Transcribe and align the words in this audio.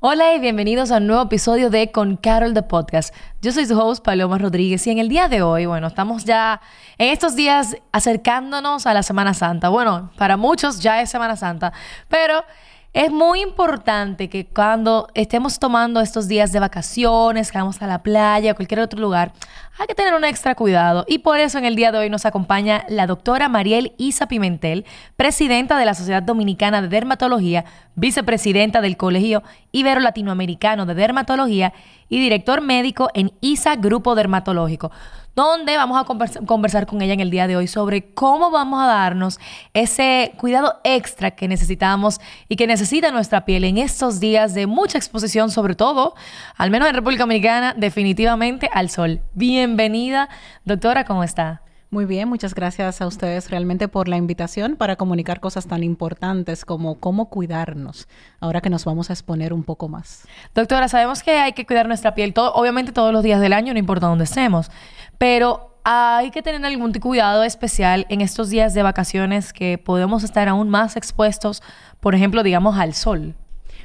Hola 0.00 0.32
y 0.32 0.38
bienvenidos 0.38 0.92
a 0.92 0.98
un 0.98 1.08
nuevo 1.08 1.24
episodio 1.24 1.70
de 1.70 1.90
Con 1.90 2.16
Carol 2.16 2.54
de 2.54 2.62
Podcast. 2.62 3.12
Yo 3.42 3.50
soy 3.50 3.66
su 3.66 3.76
host 3.76 4.04
Paloma 4.04 4.38
Rodríguez 4.38 4.86
y 4.86 4.92
en 4.92 4.98
el 4.98 5.08
día 5.08 5.26
de 5.26 5.42
hoy, 5.42 5.66
bueno, 5.66 5.88
estamos 5.88 6.24
ya 6.24 6.60
en 6.98 7.08
estos 7.08 7.34
días 7.34 7.76
acercándonos 7.90 8.86
a 8.86 8.94
la 8.94 9.02
Semana 9.02 9.34
Santa. 9.34 9.70
Bueno, 9.70 10.12
para 10.16 10.36
muchos 10.36 10.78
ya 10.78 11.02
es 11.02 11.10
Semana 11.10 11.34
Santa, 11.34 11.72
pero 12.06 12.44
es 12.94 13.12
muy 13.12 13.42
importante 13.42 14.30
que 14.30 14.46
cuando 14.46 15.08
estemos 15.14 15.58
tomando 15.58 16.00
estos 16.00 16.26
días 16.26 16.52
de 16.52 16.58
vacaciones, 16.58 17.52
que 17.52 17.58
vamos 17.58 17.80
a 17.82 17.86
la 17.86 18.02
playa 18.02 18.52
o 18.52 18.54
cualquier 18.54 18.80
otro 18.80 18.98
lugar, 18.98 19.32
hay 19.78 19.86
que 19.86 19.94
tener 19.94 20.14
un 20.14 20.24
extra 20.24 20.54
cuidado. 20.54 21.04
Y 21.06 21.18
por 21.18 21.38
eso 21.38 21.58
en 21.58 21.66
el 21.66 21.76
día 21.76 21.92
de 21.92 21.98
hoy 21.98 22.10
nos 22.10 22.24
acompaña 22.24 22.84
la 22.88 23.06
doctora 23.06 23.48
Mariel 23.48 23.92
Isa 23.98 24.26
Pimentel, 24.26 24.86
presidenta 25.16 25.78
de 25.78 25.84
la 25.84 25.94
Sociedad 25.94 26.22
Dominicana 26.22 26.80
de 26.80 26.88
Dermatología, 26.88 27.66
vicepresidenta 27.94 28.80
del 28.80 28.96
Colegio 28.96 29.42
Ibero 29.70 30.00
Latinoamericano 30.00 30.86
de 30.86 30.94
Dermatología 30.94 31.74
y 32.08 32.18
director 32.18 32.62
médico 32.62 33.10
en 33.12 33.32
ISA 33.42 33.76
Grupo 33.76 34.14
Dermatológico 34.14 34.90
donde 35.38 35.76
vamos 35.76 36.02
a 36.02 36.04
conversar, 36.04 36.84
con 36.84 37.00
ella 37.00 37.12
en 37.12 37.20
el 37.20 37.30
día 37.30 37.46
de 37.46 37.54
hoy 37.54 37.68
sobre 37.68 38.12
cómo 38.12 38.50
vamos 38.50 38.82
a 38.82 38.88
darnos 38.88 39.38
ese 39.72 40.32
cuidado 40.36 40.80
extra 40.82 41.30
que 41.30 41.46
necesitamos 41.46 42.20
y 42.48 42.56
que 42.56 42.66
necesita 42.66 43.12
nuestra 43.12 43.44
piel 43.44 43.62
en 43.62 43.78
estos 43.78 44.18
días 44.18 44.52
de 44.54 44.66
mucha 44.66 44.98
exposición, 44.98 45.52
sobre 45.52 45.76
todo, 45.76 46.16
al 46.56 46.72
menos 46.72 46.88
en 46.88 46.96
República 46.96 47.22
Dominicana, 47.22 47.72
definitivamente 47.76 48.68
al 48.72 48.90
sol. 48.90 49.20
Bienvenida, 49.32 50.28
doctora, 50.64 51.04
¿cómo 51.04 51.22
está? 51.22 51.62
Muy 51.90 52.04
bien, 52.04 52.28
muchas 52.28 52.54
gracias 52.54 53.00
a 53.00 53.06
ustedes 53.06 53.50
realmente 53.50 53.88
por 53.88 54.08
la 54.08 54.18
invitación 54.18 54.76
para 54.76 54.96
comunicar 54.96 55.40
cosas 55.40 55.66
tan 55.66 55.82
importantes 55.82 56.66
como 56.66 57.00
cómo 57.00 57.30
cuidarnos, 57.30 58.08
ahora 58.40 58.60
que 58.60 58.68
nos 58.68 58.84
vamos 58.84 59.08
a 59.08 59.14
exponer 59.14 59.54
un 59.54 59.64
poco 59.64 59.88
más. 59.88 60.28
Doctora, 60.54 60.88
sabemos 60.88 61.22
que 61.22 61.38
hay 61.38 61.54
que 61.54 61.64
cuidar 61.64 61.88
nuestra 61.88 62.14
piel, 62.14 62.34
todo, 62.34 62.52
obviamente 62.52 62.92
todos 62.92 63.10
los 63.10 63.22
días 63.22 63.40
del 63.40 63.54
año, 63.54 63.72
no 63.72 63.78
importa 63.78 64.06
dónde 64.06 64.24
estemos, 64.24 64.70
pero 65.16 65.80
hay 65.82 66.30
que 66.30 66.42
tener 66.42 66.62
algún 66.66 66.92
cuidado 66.92 67.42
especial 67.42 68.04
en 68.10 68.20
estos 68.20 68.50
días 68.50 68.74
de 68.74 68.82
vacaciones 68.82 69.54
que 69.54 69.78
podemos 69.78 70.24
estar 70.24 70.46
aún 70.46 70.68
más 70.68 70.94
expuestos, 70.94 71.62
por 72.00 72.14
ejemplo, 72.14 72.42
digamos, 72.42 72.76
al 72.76 72.92
sol. 72.92 73.34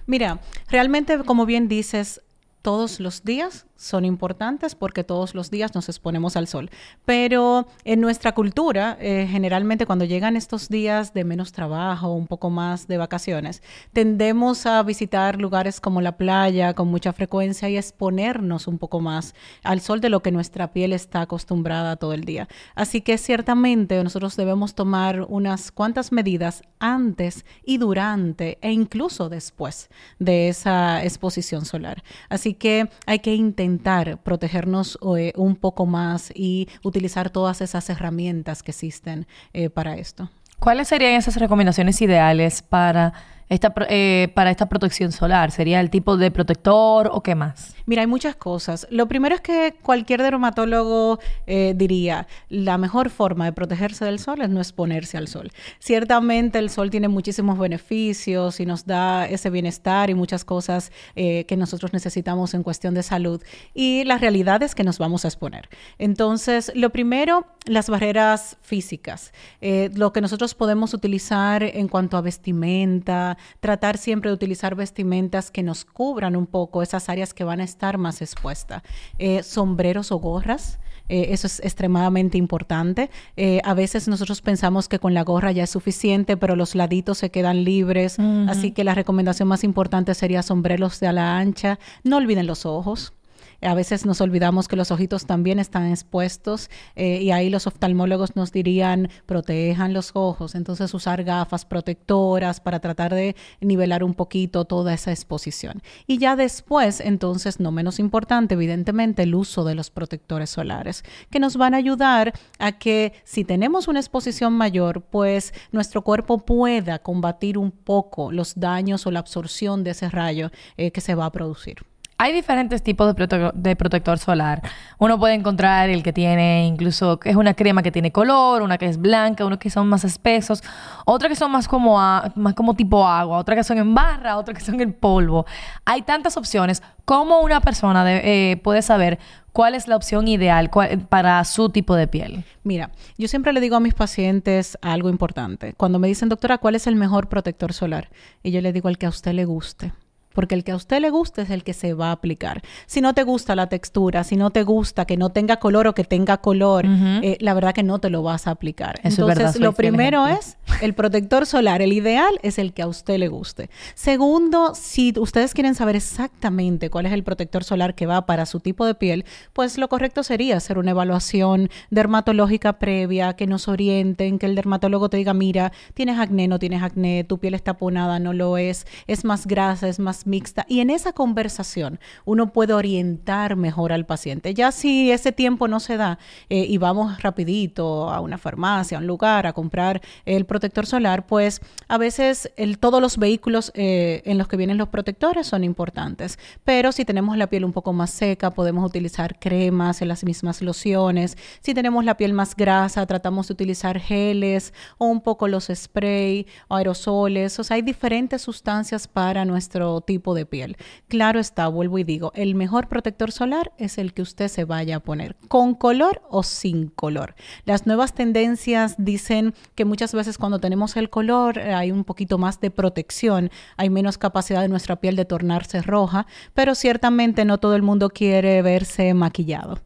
Mira, 0.07 0.39
realmente, 0.67 1.23
como 1.23 1.45
bien 1.45 1.69
dices, 1.69 2.21
todos 2.63 3.01
los 3.01 3.23
días 3.23 3.67
son 3.75 4.05
importantes 4.05 4.73
porque 4.73 5.03
todos 5.03 5.35
los 5.35 5.51
días 5.51 5.75
nos 5.75 5.89
exponemos 5.89 6.37
al 6.37 6.47
sol. 6.47 6.69
Pero 7.03 7.67
en 7.83 7.99
nuestra 7.99 8.33
cultura, 8.33 8.97
eh, 9.01 9.27
generalmente 9.29 9.85
cuando 9.85 10.05
llegan 10.05 10.37
estos 10.37 10.69
días 10.69 11.13
de 11.13 11.25
menos 11.25 11.51
trabajo, 11.51 12.13
un 12.13 12.25
poco 12.25 12.49
más 12.49 12.87
de 12.87 12.97
vacaciones, 12.97 13.61
tendemos 13.91 14.65
a 14.65 14.81
visitar 14.83 15.41
lugares 15.41 15.81
como 15.81 15.99
la 15.99 16.15
playa 16.15 16.73
con 16.73 16.87
mucha 16.87 17.11
frecuencia 17.11 17.69
y 17.69 17.75
exponernos 17.75 18.67
un 18.67 18.77
poco 18.77 19.01
más 19.01 19.35
al 19.63 19.81
sol 19.81 19.99
de 19.99 20.09
lo 20.09 20.21
que 20.21 20.31
nuestra 20.31 20.71
piel 20.71 20.93
está 20.93 21.21
acostumbrada 21.21 21.97
todo 21.97 22.13
el 22.13 22.23
día. 22.23 22.47
Así 22.75 23.01
que 23.01 23.17
ciertamente 23.17 24.01
nosotros 24.01 24.37
debemos 24.37 24.73
tomar 24.73 25.25
unas 25.27 25.73
cuantas 25.73 26.13
medidas 26.13 26.63
antes 26.79 27.45
y 27.65 27.77
durante 27.77 28.57
e 28.61 28.71
incluso 28.71 29.27
después 29.27 29.89
de 30.19 30.47
esa 30.47 31.03
exposición 31.03 31.65
solar. 31.65 32.01
Así 32.29 32.52
que 32.55 32.89
hay 33.05 33.19
que 33.19 33.35
intentar 33.35 34.17
protegernos 34.23 34.97
eh, 35.17 35.33
un 35.35 35.55
poco 35.55 35.85
más 35.85 36.31
y 36.35 36.67
utilizar 36.83 37.29
todas 37.29 37.61
esas 37.61 37.89
herramientas 37.89 38.63
que 38.63 38.71
existen 38.71 39.27
eh, 39.53 39.69
para 39.69 39.95
esto. 39.95 40.29
¿Cuáles 40.59 40.87
serían 40.87 41.13
esas 41.13 41.35
recomendaciones 41.37 42.01
ideales 42.01 42.61
para 42.61 43.13
esta, 43.53 43.73
eh, 43.89 44.31
para 44.33 44.51
esta 44.51 44.67
protección 44.67 45.11
solar? 45.11 45.51
¿Sería 45.51 45.79
el 45.79 45.89
tipo 45.89 46.17
de 46.17 46.31
protector 46.31 47.09
o 47.11 47.21
qué 47.21 47.35
más? 47.35 47.75
Mira, 47.85 48.01
hay 48.01 48.07
muchas 48.07 48.35
cosas. 48.35 48.87
Lo 48.89 49.07
primero 49.07 49.35
es 49.35 49.41
que 49.41 49.75
cualquier 49.81 50.21
dermatólogo 50.21 51.19
eh, 51.47 51.73
diría, 51.75 52.27
la 52.49 52.77
mejor 52.77 53.09
forma 53.09 53.45
de 53.45 53.53
protegerse 53.53 54.05
del 54.05 54.19
sol 54.19 54.41
es 54.41 54.49
no 54.49 54.59
exponerse 54.59 55.17
al 55.17 55.27
sol. 55.27 55.51
Ciertamente 55.79 56.59
el 56.59 56.69
sol 56.69 56.89
tiene 56.89 57.09
muchísimos 57.09 57.59
beneficios 57.59 58.59
y 58.59 58.65
nos 58.65 58.85
da 58.85 59.27
ese 59.27 59.49
bienestar 59.49 60.09
y 60.09 60.13
muchas 60.13 60.45
cosas 60.45 60.91
eh, 61.15 61.45
que 61.45 61.57
nosotros 61.57 61.93
necesitamos 61.93 62.53
en 62.53 62.63
cuestión 62.63 62.93
de 62.93 63.03
salud. 63.03 63.43
Y 63.73 64.03
la 64.05 64.17
realidad 64.17 64.63
es 64.63 64.75
que 64.75 64.83
nos 64.83 64.97
vamos 64.97 65.25
a 65.25 65.27
exponer. 65.27 65.69
Entonces, 65.99 66.71
lo 66.75 66.89
primero, 66.89 67.45
las 67.65 67.89
barreras 67.89 68.57
físicas. 68.61 69.33
lo 69.61 70.11
que 70.11 70.21
nosotros 70.21 70.55
podemos 70.55 70.93
utilizar 70.93 71.63
en 71.63 71.87
cuanto 71.87 72.17
a 72.17 72.21
vestimenta, 72.21 73.37
tratar 73.59 73.97
siempre 73.97 74.29
de 74.29 74.35
utilizar 74.35 74.75
vestimentas 74.75 75.51
que 75.51 75.63
nos 75.63 75.85
cubran 75.85 76.35
un 76.35 76.47
poco 76.47 76.81
esas 76.81 77.09
áreas 77.09 77.33
que 77.33 77.43
van 77.43 77.59
a 77.59 77.63
estar 77.63 77.97
más 77.97 78.21
expuestas. 78.21 78.83
Eh, 79.17 79.43
sombreros 79.43 80.11
o 80.11 80.17
gorras. 80.17 80.79
Eh, 81.09 81.27
eso 81.31 81.47
es 81.47 81.59
extremadamente 81.59 82.37
importante. 82.37 83.09
Eh, 83.35 83.59
a 83.65 83.73
veces 83.73 84.07
nosotros 84.07 84.41
pensamos 84.41 84.87
que 84.87 84.99
con 84.99 85.13
la 85.13 85.23
gorra 85.23 85.51
ya 85.51 85.63
es 85.63 85.69
suficiente, 85.69 86.37
pero 86.37 86.55
los 86.55 86.75
laditos 86.75 87.17
se 87.17 87.29
quedan 87.29 87.63
libres. 87.63 88.17
Así 88.47 88.71
que 88.71 88.83
la 88.83 88.95
recomendación 88.95 89.47
más 89.47 89.63
importante 89.63 90.13
sería 90.13 90.43
sombreros 90.43 90.99
de 90.99 91.07
ala 91.07 91.37
ancha. 91.37 91.79
No 92.03 92.17
olviden 92.17 92.47
los 92.47 92.65
ojos. 92.65 93.13
A 93.63 93.75
veces 93.75 94.05
nos 94.05 94.19
olvidamos 94.19 94.67
que 94.67 94.75
los 94.75 94.91
ojitos 94.91 95.25
también 95.25 95.57
están 95.57 95.89
expuestos 95.89 96.69
eh, 96.95 97.21
y 97.21 97.31
ahí 97.31 97.49
los 97.49 97.65
oftalmólogos 97.65 98.35
nos 98.35 98.51
dirían 98.51 99.09
protejan 99.25 99.93
los 99.93 100.11
ojos, 100.15 100.55
entonces 100.55 100.93
usar 100.93 101.23
gafas 101.23 101.63
protectoras 101.65 102.59
para 102.59 102.79
tratar 102.79 103.13
de 103.13 103.35
nivelar 103.61 104.03
un 104.03 104.13
poquito 104.13 104.65
toda 104.65 104.93
esa 104.93 105.11
exposición. 105.11 105.81
Y 106.07 106.17
ya 106.17 106.35
después, 106.35 106.99
entonces, 106.99 107.59
no 107.59 107.71
menos 107.71 107.99
importante, 107.99 108.55
evidentemente, 108.55 109.23
el 109.23 109.35
uso 109.35 109.63
de 109.63 109.75
los 109.75 109.89
protectores 109.89 110.49
solares, 110.49 111.03
que 111.29 111.39
nos 111.39 111.55
van 111.55 111.73
a 111.73 111.77
ayudar 111.77 112.33
a 112.59 112.73
que 112.73 113.13
si 113.23 113.45
tenemos 113.45 113.87
una 113.87 113.99
exposición 113.99 114.53
mayor, 114.53 115.01
pues 115.01 115.53
nuestro 115.71 116.01
cuerpo 116.01 116.39
pueda 116.39 116.99
combatir 116.99 117.57
un 117.57 117.71
poco 117.71 118.31
los 118.31 118.59
daños 118.59 119.05
o 119.05 119.11
la 119.11 119.19
absorción 119.19 119.83
de 119.83 119.91
ese 119.91 120.09
rayo 120.09 120.51
eh, 120.77 120.91
que 120.91 121.01
se 121.01 121.15
va 121.15 121.25
a 121.25 121.31
producir. 121.31 121.92
Hay 122.17 122.31
diferentes 122.31 122.83
tipos 122.83 123.13
de, 123.15 123.75
protector 123.75 124.17
solar. 124.19 124.61
Uno 124.97 125.19
puede 125.19 125.33
encontrar 125.33 125.89
el 125.89 126.03
que 126.03 126.13
tiene 126.13 126.65
incluso, 126.65 127.19
es 127.23 127.35
una 127.35 127.53
crema 127.53 127.81
que 127.81 127.91
tiene 127.91 128.11
color, 128.11 128.61
una 128.61 128.77
que 128.77 128.85
es 128.85 128.97
blanca, 128.97 129.45
unos 129.45 129.59
que 129.59 129.69
son 129.69 129.87
más 129.87 130.03
espesos, 130.03 130.63
otra 131.05 131.27
que 131.27 131.35
son 131.35 131.51
más 131.51 131.67
como, 131.67 131.97
más 132.35 132.53
como 132.53 132.75
tipo 132.75 133.07
agua, 133.07 133.37
otra 133.37 133.55
que 133.55 133.63
son 133.63 133.77
en 133.77 133.93
barra, 133.93 134.37
otra 134.37 134.53
que 134.53 134.61
son 134.61 134.79
en 134.79 134.93
polvo. 134.93 135.45
Hay 135.85 136.03
tantas 136.03 136.37
opciones. 136.37 136.83
¿Cómo 137.05 137.41
una 137.41 137.59
persona 137.59 138.05
eh, 138.07 138.61
puede 138.63 138.81
saber 138.81 139.19
cuál 139.51 139.75
es 139.75 139.89
la 139.89 139.97
opción 139.97 140.27
ideal 140.27 140.71
para 141.09 141.43
su 141.43 141.69
tipo 141.69 141.95
de 141.95 142.07
piel? 142.07 142.45
Mira, 142.63 142.91
yo 143.17 143.27
siempre 143.27 143.51
le 143.51 143.59
digo 143.59 143.75
a 143.75 143.81
mis 143.81 143.93
pacientes 143.93 144.77
algo 144.81 145.09
importante. 145.09 145.73
Cuando 145.73 145.99
me 145.99 146.07
dicen, 146.07 146.29
doctora, 146.29 146.59
¿cuál 146.59 146.75
es 146.75 146.87
el 146.87 146.95
mejor 146.95 147.27
protector 147.27 147.73
solar? 147.73 148.09
Y 148.41 148.51
yo 148.51 148.61
le 148.61 148.71
digo 148.71 148.87
el 148.87 148.97
que 148.97 149.07
a 149.07 149.09
usted 149.09 149.33
le 149.33 149.43
guste 149.43 149.91
porque 150.33 150.55
el 150.55 150.63
que 150.63 150.71
a 150.71 150.75
usted 150.75 150.99
le 150.99 151.09
guste 151.09 151.43
es 151.43 151.49
el 151.49 151.63
que 151.63 151.73
se 151.73 151.93
va 151.93 152.09
a 152.09 152.11
aplicar. 152.11 152.61
Si 152.85 153.01
no 153.01 153.13
te 153.13 153.23
gusta 153.23 153.55
la 153.55 153.67
textura, 153.67 154.23
si 154.23 154.35
no 154.35 154.49
te 154.49 154.63
gusta 154.63 155.05
que 155.05 155.17
no 155.17 155.29
tenga 155.29 155.57
color 155.57 155.87
o 155.87 155.93
que 155.93 156.03
tenga 156.03 156.37
color, 156.37 156.85
eh, 156.85 157.37
la 157.39 157.53
verdad 157.53 157.73
que 157.73 157.83
no 157.83 157.99
te 157.99 158.09
lo 158.09 158.23
vas 158.23 158.47
a 158.47 158.51
aplicar. 158.51 158.99
Entonces, 159.03 159.59
lo 159.59 159.73
primero 159.73 160.27
es 160.27 160.57
el 160.83 160.93
protector 160.93 161.45
solar. 161.45 161.81
El 161.81 161.93
ideal 161.93 162.39
es 162.43 162.59
el 162.59 162.73
que 162.73 162.81
a 162.81 162.87
usted 162.87 163.17
le 163.17 163.29
guste. 163.29 163.69
Segundo, 163.95 164.75
si 164.75 165.13
ustedes 165.17 165.53
quieren 165.53 165.75
saber 165.75 165.95
exactamente 165.95 166.89
cuál 166.89 167.05
es 167.05 167.13
el 167.13 167.23
protector 167.23 167.63
solar 167.63 167.95
que 167.95 168.05
va 168.05 168.25
para 168.25 168.45
su 168.45 168.59
tipo 168.59 168.85
de 168.85 168.93
piel, 168.93 169.23
pues 169.53 169.77
lo 169.77 169.87
correcto 169.87 170.23
sería 170.23 170.57
hacer 170.57 170.77
una 170.77 170.91
evaluación 170.91 171.69
dermatológica 171.89 172.79
previa, 172.79 173.33
que 173.33 173.47
nos 173.47 173.69
orienten, 173.69 174.39
que 174.39 174.45
el 174.45 174.55
dermatólogo 174.55 175.09
te 175.09 175.17
diga, 175.17 175.33
mira, 175.33 175.71
tienes 175.93 176.19
acné, 176.19 176.49
no 176.49 176.59
tienes 176.59 176.83
acné, 176.83 177.23
tu 177.23 177.37
piel 177.37 177.53
está 177.53 177.77
ponada, 177.77 178.19
no 178.19 178.33
lo 178.33 178.57
es, 178.57 178.85
es 179.07 179.23
más 179.23 179.47
grasa, 179.47 179.87
es 179.87 179.99
más 179.99 180.27
mixta 180.27 180.65
y 180.67 180.81
en 180.81 180.89
esa 180.89 181.13
conversación 181.13 181.99
uno 182.25 182.51
puede 182.51 182.73
orientar 182.73 183.55
mejor 183.55 183.93
al 183.93 184.05
paciente. 184.05 184.53
Ya 184.53 184.71
si 184.73 185.11
ese 185.11 185.31
tiempo 185.31 185.69
no 185.69 185.79
se 185.79 185.95
da 185.95 186.19
eh, 186.49 186.65
y 186.67 186.77
vamos 186.77 187.21
rapidito 187.21 188.09
a 188.09 188.19
una 188.19 188.37
farmacia, 188.37 188.97
a 188.97 189.01
un 189.01 189.07
lugar 189.07 189.47
a 189.47 189.53
comprar 189.53 190.01
el 190.25 190.45
protector 190.45 190.72
solar, 190.85 191.25
pues 191.25 191.61
a 191.87 191.97
veces 191.97 192.51
todos 192.79 193.01
los 193.01 193.17
vehículos 193.17 193.71
eh, 193.75 194.21
en 194.25 194.37
los 194.37 194.47
que 194.47 194.57
vienen 194.57 194.77
los 194.77 194.89
protectores 194.89 195.47
son 195.47 195.63
importantes. 195.63 196.39
Pero 196.63 196.91
si 196.91 197.05
tenemos 197.05 197.37
la 197.37 197.47
piel 197.47 197.65
un 197.65 197.71
poco 197.71 197.93
más 197.93 198.09
seca, 198.09 198.51
podemos 198.51 198.85
utilizar 198.85 199.39
cremas 199.39 200.01
en 200.01 200.07
las 200.07 200.23
mismas 200.23 200.61
lociones. 200.61 201.37
Si 201.61 201.73
tenemos 201.73 202.03
la 202.03 202.17
piel 202.17 202.33
más 202.33 202.55
grasa, 202.55 203.05
tratamos 203.05 203.47
de 203.47 203.53
utilizar 203.53 203.99
geles 203.99 204.73
o 204.97 205.05
un 205.05 205.21
poco 205.21 205.47
los 205.47 205.69
spray 205.73 206.47
o 206.67 206.75
aerosoles. 206.75 207.59
O 207.59 207.63
sea, 207.63 207.75
hay 207.75 207.81
diferentes 207.81 208.41
sustancias 208.41 209.07
para 209.07 209.45
nuestro 209.45 210.01
tipo 210.01 210.33
de 210.33 210.45
piel. 210.45 210.77
Claro 211.07 211.39
está, 211.39 211.67
vuelvo 211.67 211.99
y 211.99 212.03
digo, 212.03 212.31
el 212.35 212.55
mejor 212.55 212.87
protector 212.87 213.31
solar 213.31 213.71
es 213.77 213.97
el 213.97 214.13
que 214.13 214.21
usted 214.21 214.47
se 214.47 214.65
vaya 214.65 214.97
a 214.97 214.99
poner, 214.99 215.35
con 215.47 215.75
color 215.75 216.21
o 216.29 216.43
sin 216.43 216.87
color. 216.87 217.35
Las 217.65 217.85
nuevas 217.85 218.13
tendencias 218.13 218.95
dicen 218.97 219.53
que 219.75 219.85
muchas 219.85 220.13
veces 220.13 220.37
cuando 220.37 220.59
tenemos 220.63 220.95
el 220.95 221.09
color 221.09 221.57
eh, 221.57 221.73
hay 221.73 221.91
un 221.91 222.05
poquito 222.05 222.37
más 222.37 222.61
de 222.61 222.71
protección, 222.71 223.51
hay 223.75 223.89
menos 223.89 224.17
capacidad 224.17 224.61
de 224.61 224.69
nuestra 224.69 224.95
piel 224.95 225.17
de 225.17 225.25
tornarse 225.25 225.81
roja, 225.81 226.25
pero 226.53 226.73
ciertamente 226.73 227.43
no 227.43 227.57
todo 227.57 227.75
el 227.75 227.81
mundo 227.81 228.09
quiere 228.09 228.61
verse 228.61 229.13
maquillado. 229.13 229.81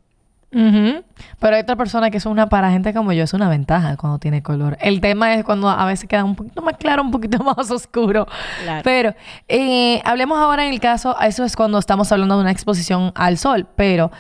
Pero 0.51 1.55
hay 1.55 1.61
otra 1.61 1.75
persona 1.75 2.11
que 2.11 2.17
es 2.17 2.25
una, 2.27 2.47
para 2.47 2.69
gente 2.69 2.93
como 2.93 3.11
yo, 3.11 3.23
es 3.23 3.33
una 3.33 3.49
ventaja 3.49 3.97
cuando 3.97 4.19
tiene 4.19 4.43
color. 4.43 4.77
El 4.79 5.01
tema 5.01 5.33
es 5.33 5.43
cuando 5.43 5.67
a 5.67 5.85
veces 5.85 6.07
queda 6.07 6.23
un 6.23 6.35
poquito 6.35 6.61
más 6.61 6.77
claro, 6.77 7.01
un 7.01 7.11
poquito 7.11 7.43
más 7.43 7.71
oscuro. 7.71 8.27
Pero 8.83 9.15
eh, 9.47 9.99
hablemos 10.05 10.37
ahora 10.37 10.67
en 10.67 10.73
el 10.73 10.79
caso, 10.79 11.19
eso 11.19 11.43
es 11.43 11.55
cuando 11.55 11.79
estamos 11.79 12.11
hablando 12.11 12.35
de 12.35 12.41
una 12.41 12.51
exposición 12.51 13.11
al 13.15 13.39
sol, 13.39 13.67
pero 13.75 14.11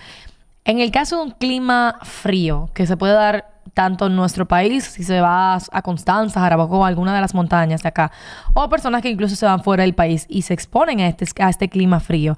en 0.65 0.79
el 0.79 0.89
caso 0.89 1.17
de 1.17 1.21
un 1.21 1.31
clima 1.31 1.99
frío, 2.01 2.69
que 2.73 2.87
se 2.87 2.97
puede 2.97 3.13
dar 3.13 3.56
tanto 3.73 4.07
en 4.07 4.15
nuestro 4.15 4.47
país, 4.47 4.83
si 4.83 5.03
se 5.03 5.21
va 5.21 5.55
a 5.55 5.81
Constanza, 5.81 6.39
Jarabacoa, 6.39 6.87
alguna 6.87 7.13
de 7.15 7.21
las 7.21 7.33
montañas 7.33 7.83
de 7.83 7.89
acá, 7.89 8.11
o 8.53 8.69
personas 8.69 9.01
que 9.01 9.09
incluso 9.09 9.35
se 9.35 9.45
van 9.45 9.63
fuera 9.63 9.83
del 9.83 9.95
país 9.95 10.25
y 10.29 10.43
se 10.43 10.53
exponen 10.53 10.99
a 10.99 11.07
este, 11.07 11.25
a 11.43 11.49
este 11.49 11.69
clima 11.69 11.99
frío. 11.99 12.37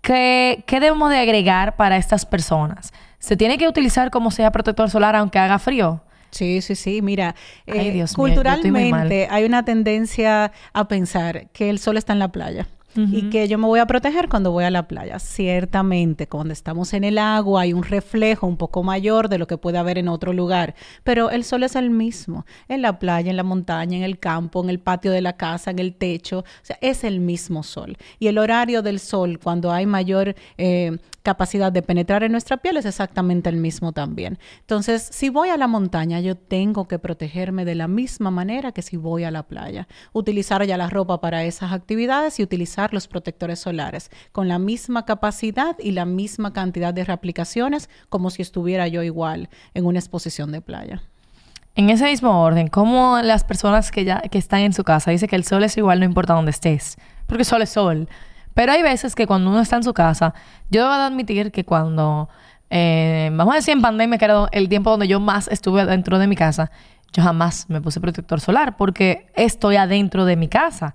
¿Qué, 0.00 0.64
¿Qué 0.66 0.80
debemos 0.80 1.10
de 1.10 1.18
agregar 1.18 1.76
para 1.76 1.96
estas 1.96 2.26
personas? 2.26 2.92
¿Se 3.18 3.36
tiene 3.36 3.56
que 3.56 3.66
utilizar 3.68 4.10
como 4.10 4.30
sea 4.30 4.52
protector 4.52 4.90
solar 4.90 5.16
aunque 5.16 5.38
haga 5.38 5.58
frío? 5.58 6.02
Sí, 6.30 6.60
sí, 6.60 6.74
sí. 6.74 7.00
Mira, 7.00 7.34
eh, 7.66 8.04
culturalmente 8.14 9.28
hay 9.30 9.44
una 9.44 9.64
tendencia 9.64 10.52
a 10.72 10.88
pensar 10.88 11.48
que 11.52 11.70
el 11.70 11.78
sol 11.78 11.96
está 11.96 12.12
en 12.12 12.18
la 12.18 12.28
playa 12.28 12.66
y 12.96 13.30
que 13.30 13.48
yo 13.48 13.58
me 13.58 13.66
voy 13.66 13.80
a 13.80 13.86
proteger 13.86 14.28
cuando 14.28 14.52
voy 14.52 14.64
a 14.64 14.70
la 14.70 14.88
playa. 14.88 15.18
Ciertamente, 15.18 16.28
cuando 16.28 16.52
estamos 16.52 16.92
en 16.94 17.04
el 17.04 17.18
agua 17.18 17.62
hay 17.62 17.72
un 17.72 17.82
reflejo 17.82 18.46
un 18.46 18.56
poco 18.56 18.82
mayor 18.82 19.28
de 19.28 19.38
lo 19.38 19.46
que 19.46 19.58
puede 19.58 19.78
haber 19.78 19.98
en 19.98 20.08
otro 20.08 20.32
lugar, 20.32 20.74
pero 21.02 21.30
el 21.30 21.44
sol 21.44 21.62
es 21.62 21.76
el 21.76 21.90
mismo, 21.90 22.46
en 22.68 22.82
la 22.82 22.98
playa, 22.98 23.30
en 23.30 23.36
la 23.36 23.42
montaña, 23.42 23.96
en 23.96 24.02
el 24.04 24.18
campo, 24.18 24.62
en 24.62 24.70
el 24.70 24.80
patio 24.80 25.10
de 25.10 25.22
la 25.22 25.36
casa, 25.36 25.70
en 25.70 25.78
el 25.78 25.94
techo, 25.94 26.40
o 26.40 26.44
sea, 26.62 26.78
es 26.80 27.04
el 27.04 27.20
mismo 27.20 27.62
sol. 27.62 27.96
Y 28.18 28.28
el 28.28 28.38
horario 28.38 28.82
del 28.82 29.00
sol, 29.00 29.38
cuando 29.42 29.72
hay 29.72 29.86
mayor 29.86 30.34
eh, 30.58 30.98
capacidad 31.24 31.72
de 31.72 31.82
penetrar 31.82 32.22
en 32.22 32.32
nuestra 32.32 32.58
piel, 32.58 32.76
es 32.76 32.84
exactamente 32.84 33.48
el 33.48 33.56
mismo 33.56 33.92
también. 33.92 34.38
Entonces, 34.60 35.08
si 35.10 35.30
voy 35.30 35.48
a 35.48 35.56
la 35.56 35.66
montaña, 35.66 36.20
yo 36.20 36.36
tengo 36.36 36.86
que 36.86 36.98
protegerme 36.98 37.64
de 37.64 37.74
la 37.74 37.88
misma 37.88 38.30
manera 38.30 38.72
que 38.72 38.82
si 38.82 38.98
voy 38.98 39.24
a 39.24 39.30
la 39.30 39.44
playa. 39.44 39.88
Utilizar 40.12 40.64
ya 40.66 40.76
la 40.76 40.90
ropa 40.90 41.20
para 41.20 41.44
esas 41.44 41.72
actividades 41.72 42.38
y 42.38 42.42
utilizar 42.42 42.83
los 42.92 43.08
protectores 43.08 43.60
solares 43.60 44.10
con 44.32 44.48
la 44.48 44.58
misma 44.58 45.04
capacidad 45.04 45.76
y 45.78 45.92
la 45.92 46.04
misma 46.04 46.52
cantidad 46.52 46.92
de 46.92 47.04
reaplicaciones 47.04 47.88
como 48.08 48.30
si 48.30 48.42
estuviera 48.42 48.88
yo 48.88 49.02
igual 49.02 49.48
en 49.74 49.86
una 49.86 49.98
exposición 49.98 50.52
de 50.52 50.60
playa. 50.60 51.02
En 51.76 51.90
ese 51.90 52.04
mismo 52.04 52.42
orden, 52.42 52.68
¿cómo 52.68 53.18
las 53.22 53.42
personas 53.42 53.90
que 53.90 54.04
ya 54.04 54.20
que 54.20 54.38
están 54.38 54.60
en 54.60 54.72
su 54.72 54.84
casa 54.84 55.10
dicen 55.10 55.28
que 55.28 55.36
el 55.36 55.44
sol 55.44 55.64
es 55.64 55.76
igual 55.76 55.98
no 55.98 56.04
importa 56.04 56.34
dónde 56.34 56.52
estés? 56.52 56.96
Porque 57.26 57.42
el 57.42 57.46
sol 57.46 57.62
es 57.62 57.70
sol. 57.70 58.08
Pero 58.54 58.70
hay 58.70 58.82
veces 58.82 59.16
que 59.16 59.26
cuando 59.26 59.50
uno 59.50 59.60
está 59.60 59.76
en 59.76 59.82
su 59.82 59.92
casa, 59.92 60.34
yo 60.70 60.82
debo 60.82 60.92
admitir 60.92 61.50
que 61.50 61.64
cuando, 61.64 62.28
eh, 62.70 63.28
vamos 63.32 63.54
a 63.54 63.56
decir 63.56 63.72
en 63.72 63.82
pandemia, 63.82 64.18
que 64.18 64.24
era 64.24 64.46
el 64.52 64.68
tiempo 64.68 64.90
donde 64.90 65.08
yo 65.08 65.18
más 65.18 65.48
estuve 65.48 65.84
dentro 65.84 66.20
de 66.20 66.28
mi 66.28 66.36
casa, 66.36 66.70
yo 67.12 67.22
jamás 67.22 67.68
me 67.68 67.80
puse 67.80 68.00
protector 68.00 68.40
solar 68.40 68.76
porque 68.76 69.26
estoy 69.34 69.76
adentro 69.76 70.24
de 70.24 70.36
mi 70.36 70.48
casa. 70.48 70.94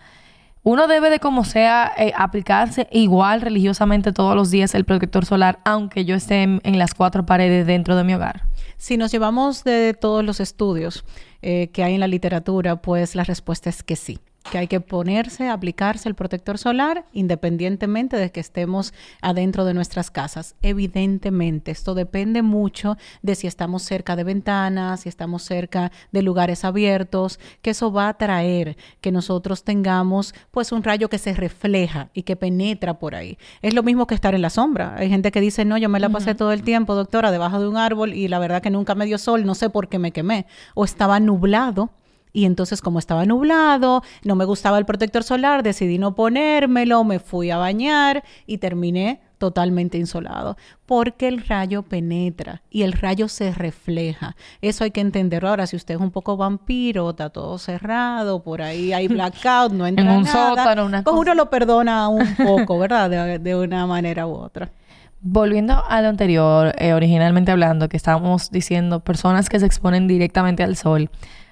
Uno 0.64 0.88
debe 0.88 1.10
de 1.10 1.20
como 1.20 1.46
sea 1.46 1.92
eh, 1.98 2.12
aplicarse 2.16 2.88
igual 2.92 3.42
religiosamente 3.42 4.12
todos 4.12 4.36
los 4.36 4.52
días 4.52 4.76
el 4.76 4.86
protector 4.86 5.26
solar, 5.26 5.60
aunque 5.64 6.04
yo 6.04 6.16
esté 6.16 6.44
en, 6.44 6.78
las 6.78 6.94
cuatro 6.94 7.26
paredes 7.26 7.66
dentro 7.66 7.96
de 7.96 8.04
mi 8.04 8.14
hogar. 8.14 8.44
Si 8.78 8.98
nos 8.98 9.12
llevamos 9.12 9.64
de 9.64 9.94
todos 9.94 10.24
los 10.24 10.40
estudios 10.40 11.06
eh, 11.42 11.70
que 11.72 11.84
hay 11.84 11.94
en 11.94 12.02
la 12.02 12.08
literatura, 12.08 12.82
pues 12.82 13.16
la 13.16 13.24
respuesta 13.24 13.70
es 13.70 13.84
que 13.84 13.96
sí 13.96 14.20
que 14.50 14.58
hay 14.58 14.68
que 14.68 14.82
ponerse, 14.82 15.48
aplicarse 15.48 16.10
el 16.10 16.16
protector 16.16 16.58
solar 16.58 17.06
independientemente 17.14 18.18
de 18.18 18.32
que 18.32 18.40
estemos 18.40 18.94
adentro 19.22 19.66
de 19.66 19.74
nuestras 19.74 20.12
casas. 20.12 20.56
Evidentemente, 20.62 21.72
esto 21.72 21.94
depende 21.94 22.42
mucho 22.42 22.98
de 23.22 23.36
si 23.36 23.48
estamos 23.48 23.84
cerca 23.84 24.16
de 24.16 24.24
ventanas, 24.24 25.02
si 25.02 25.10
estamos 25.10 25.44
cerca 25.44 25.92
de 26.12 26.22
lugares 26.22 26.66
abiertos, 26.66 27.40
que 27.62 27.72
eso 27.72 27.92
va 27.92 28.10
a 28.10 28.18
traer 28.18 28.78
que 29.02 29.12
nosotros 29.12 29.64
tengamos 29.64 30.34
pues 30.52 30.72
un 30.72 30.84
rayo 30.84 31.10
que 31.10 31.18
se 31.18 31.34
refleja 31.34 32.10
y 32.14 32.24
que 32.24 32.36
penetra 32.36 33.00
por 33.00 33.16
ahí. 33.16 33.38
Es 33.62 33.74
lo 33.74 33.84
mismo 33.84 34.08
que 34.08 34.16
estar 34.16 34.34
en 34.34 34.42
la 34.42 34.50
sombra. 34.50 34.96
Hay 34.98 35.10
gente 35.10 35.32
que 35.32 35.42
dice, 35.42 35.66
no, 35.66 35.78
yo 35.78 35.90
me 35.90 36.00
la 36.00 36.10
pasé 36.10 36.36
todo 36.36 36.52
el 36.52 36.64
tiempo, 36.64 36.96
doctora, 36.96 37.32
debajo 37.32 37.60
de 37.60 37.68
un 37.68 37.78
árbol 37.78 38.14
y 38.14 38.28
la 38.28 38.40
verdad 38.40 38.62
que 38.62 38.70
nunca 38.70 38.96
me 38.96 39.06
dio 39.06 39.18
sol, 39.18 39.46
no 39.46 39.56
sé 39.56 39.70
por 39.70 39.90
qué 39.90 40.00
me 40.00 40.12
quemé. 40.12 40.46
O 40.74 40.86
estaba 40.86 41.20
nublado 41.20 41.92
y 42.32 42.46
entonces 42.46 42.82
como 42.82 43.00
estaba 43.00 43.26
nublado, 43.26 44.04
no 44.24 44.36
me 44.36 44.46
gustaba 44.46 44.78
el 44.78 44.86
protector 44.86 45.24
solar, 45.24 45.64
decidí 45.64 45.98
no 45.98 46.16
ponérmelo, 46.16 47.04
me 47.04 47.20
fui 47.20 47.52
a 47.52 47.58
bañar 47.58 48.24
y 48.46 48.58
terminé 48.58 49.22
totalmente 49.40 49.98
insolado, 49.98 50.58
porque 50.86 51.28
el 51.28 51.44
rayo 51.48 51.82
penetra 51.82 52.62
y 52.70 52.84
el 52.84 52.92
rayo 52.92 53.28
se 53.28 53.52
refleja. 53.52 54.36
Eso 54.62 54.84
hay 54.84 54.92
que 54.92 55.02
entenderlo. 55.02 55.50
Ahora, 55.50 55.66
si 55.66 55.76
usted 55.76 55.96
es 55.96 56.02
un 56.02 56.12
poco 56.12 56.38
vampiro, 56.38 57.10
está 57.10 57.30
todo 57.32 57.58
cerrado, 57.58 58.44
por 58.44 58.62
ahí 58.62 58.94
hay 58.94 59.08
blackout, 59.08 59.72
no 59.72 59.88
entra 59.88 60.06
en 60.06 60.20
un 60.20 60.26
sótano, 60.28 60.86
una 60.86 61.04
pues 61.04 61.16
uno 61.16 61.34
lo 61.34 61.50
perdona 61.50 62.10
un 62.10 62.36
poco, 62.36 62.78
¿verdad? 62.78 63.10
De, 63.40 63.56
una 63.56 63.88
manera 63.88 64.28
u 64.28 64.34
otra. 64.34 64.70
Volviendo 65.22 65.84
a 65.86 66.02
lo 66.02 66.10
anterior, 66.10 66.74
eh, 66.78 66.94
originalmente 66.94 67.52
hablando, 67.52 67.90
que 67.90 67.98
estábamos 67.98 68.52
diciendo 68.52 69.02
personas 69.02 69.50
que 69.50 69.60
se 69.60 69.66
exponen 69.66 70.08
directamente 70.08 70.64
al 70.64 70.76
sol. 70.76 71.10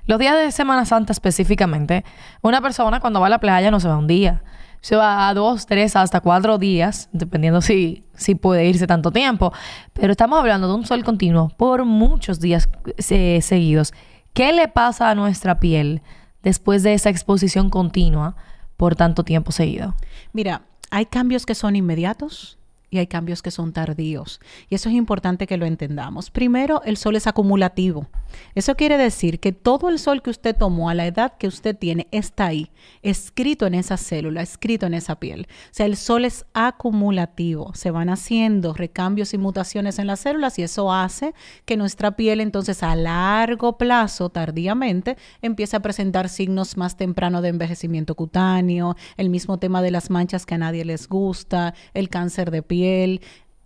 Los 0.07 0.19
días 0.19 0.37
de 0.37 0.51
Semana 0.53 0.85
Santa 0.85 1.11
específicamente, 1.11 2.05
una 2.41 2.61
persona 2.61 3.01
cuando 3.01 3.19
va 3.19 3.27
a 3.27 3.29
la 3.29 3.39
playa 3.39 3.69
no 3.71 3.81
se 3.81 3.89
va 3.89 3.97
un 3.97 4.07
día. 4.07 4.41
Se 4.79 4.95
va 4.95 5.27
a 5.27 5.33
dos, 5.33 5.65
tres, 5.65 5.97
hasta 5.97 6.21
cuatro 6.21 6.57
días, 6.57 7.09
dependiendo 7.11 7.61
si, 7.61 8.05
si 8.13 8.35
puede 8.35 8.65
irse 8.65 8.87
tanto 8.87 9.11
tiempo. 9.11 9.51
Pero 9.91 10.11
estamos 10.11 10.39
hablando 10.39 10.69
de 10.69 10.75
un 10.75 10.85
sol 10.85 11.03
continuo 11.03 11.49
por 11.57 11.83
muchos 11.83 12.39
días 12.39 12.69
eh, 13.09 13.41
seguidos. 13.41 13.93
¿Qué 14.33 14.53
le 14.53 14.69
pasa 14.69 15.09
a 15.09 15.15
nuestra 15.15 15.59
piel 15.59 16.01
después 16.41 16.83
de 16.83 16.93
esa 16.93 17.09
exposición 17.09 17.69
continua 17.69 18.37
por 18.77 18.95
tanto 18.95 19.23
tiempo 19.23 19.51
seguido? 19.51 19.93
Mira, 20.31 20.61
hay 20.89 21.05
cambios 21.07 21.45
que 21.45 21.53
son 21.53 21.75
inmediatos 21.75 22.56
y 22.89 22.99
hay 22.99 23.07
cambios 23.07 23.41
que 23.41 23.51
son 23.51 23.73
tardíos. 23.73 24.39
Y 24.69 24.75
eso 24.75 24.89
es 24.89 24.95
importante 24.95 25.45
que 25.45 25.57
lo 25.57 25.65
entendamos. 25.65 26.31
Primero, 26.31 26.81
el 26.85 26.97
sol 26.97 27.15
es 27.15 27.27
acumulativo. 27.27 28.07
Eso 28.55 28.75
quiere 28.75 28.97
decir 28.97 29.39
que 29.39 29.51
todo 29.51 29.89
el 29.89 29.99
sol 29.99 30.21
que 30.21 30.29
usted 30.29 30.55
tomó 30.55 30.89
a 30.89 30.93
la 30.93 31.05
edad 31.05 31.37
que 31.37 31.47
usted 31.47 31.77
tiene 31.77 32.07
está 32.11 32.47
ahí, 32.47 32.71
escrito 33.01 33.65
en 33.65 33.73
esa 33.73 33.97
célula, 33.97 34.41
escrito 34.41 34.85
en 34.85 34.93
esa 34.93 35.19
piel. 35.19 35.47
O 35.49 35.69
sea, 35.71 35.85
el 35.85 35.97
sol 35.97 36.25
es 36.25 36.45
acumulativo. 36.53 37.73
Se 37.73 37.91
van 37.91 38.09
haciendo 38.09 38.73
recambios 38.73 39.33
y 39.33 39.37
mutaciones 39.37 39.99
en 39.99 40.07
las 40.07 40.21
células 40.21 40.57
y 40.59 40.63
eso 40.63 40.91
hace 40.91 41.33
que 41.65 41.77
nuestra 41.77 42.15
piel 42.15 42.41
entonces 42.41 42.83
a 42.83 42.95
largo 42.95 43.77
plazo, 43.77 44.29
tardíamente, 44.29 45.17
empiece 45.41 45.75
a 45.75 45.81
presentar 45.81 46.29
signos 46.29 46.77
más 46.77 46.95
temprano 46.95 47.41
de 47.41 47.49
envejecimiento 47.49 48.15
cutáneo, 48.15 48.95
el 49.17 49.29
mismo 49.29 49.57
tema 49.57 49.81
de 49.81 49.91
las 49.91 50.09
manchas 50.09 50.45
que 50.45 50.55
a 50.55 50.57
nadie 50.57 50.85
les 50.85 51.07
gusta, 51.07 51.73
el 51.93 52.09
cáncer 52.09 52.51
de 52.51 52.61
piel 52.61 52.76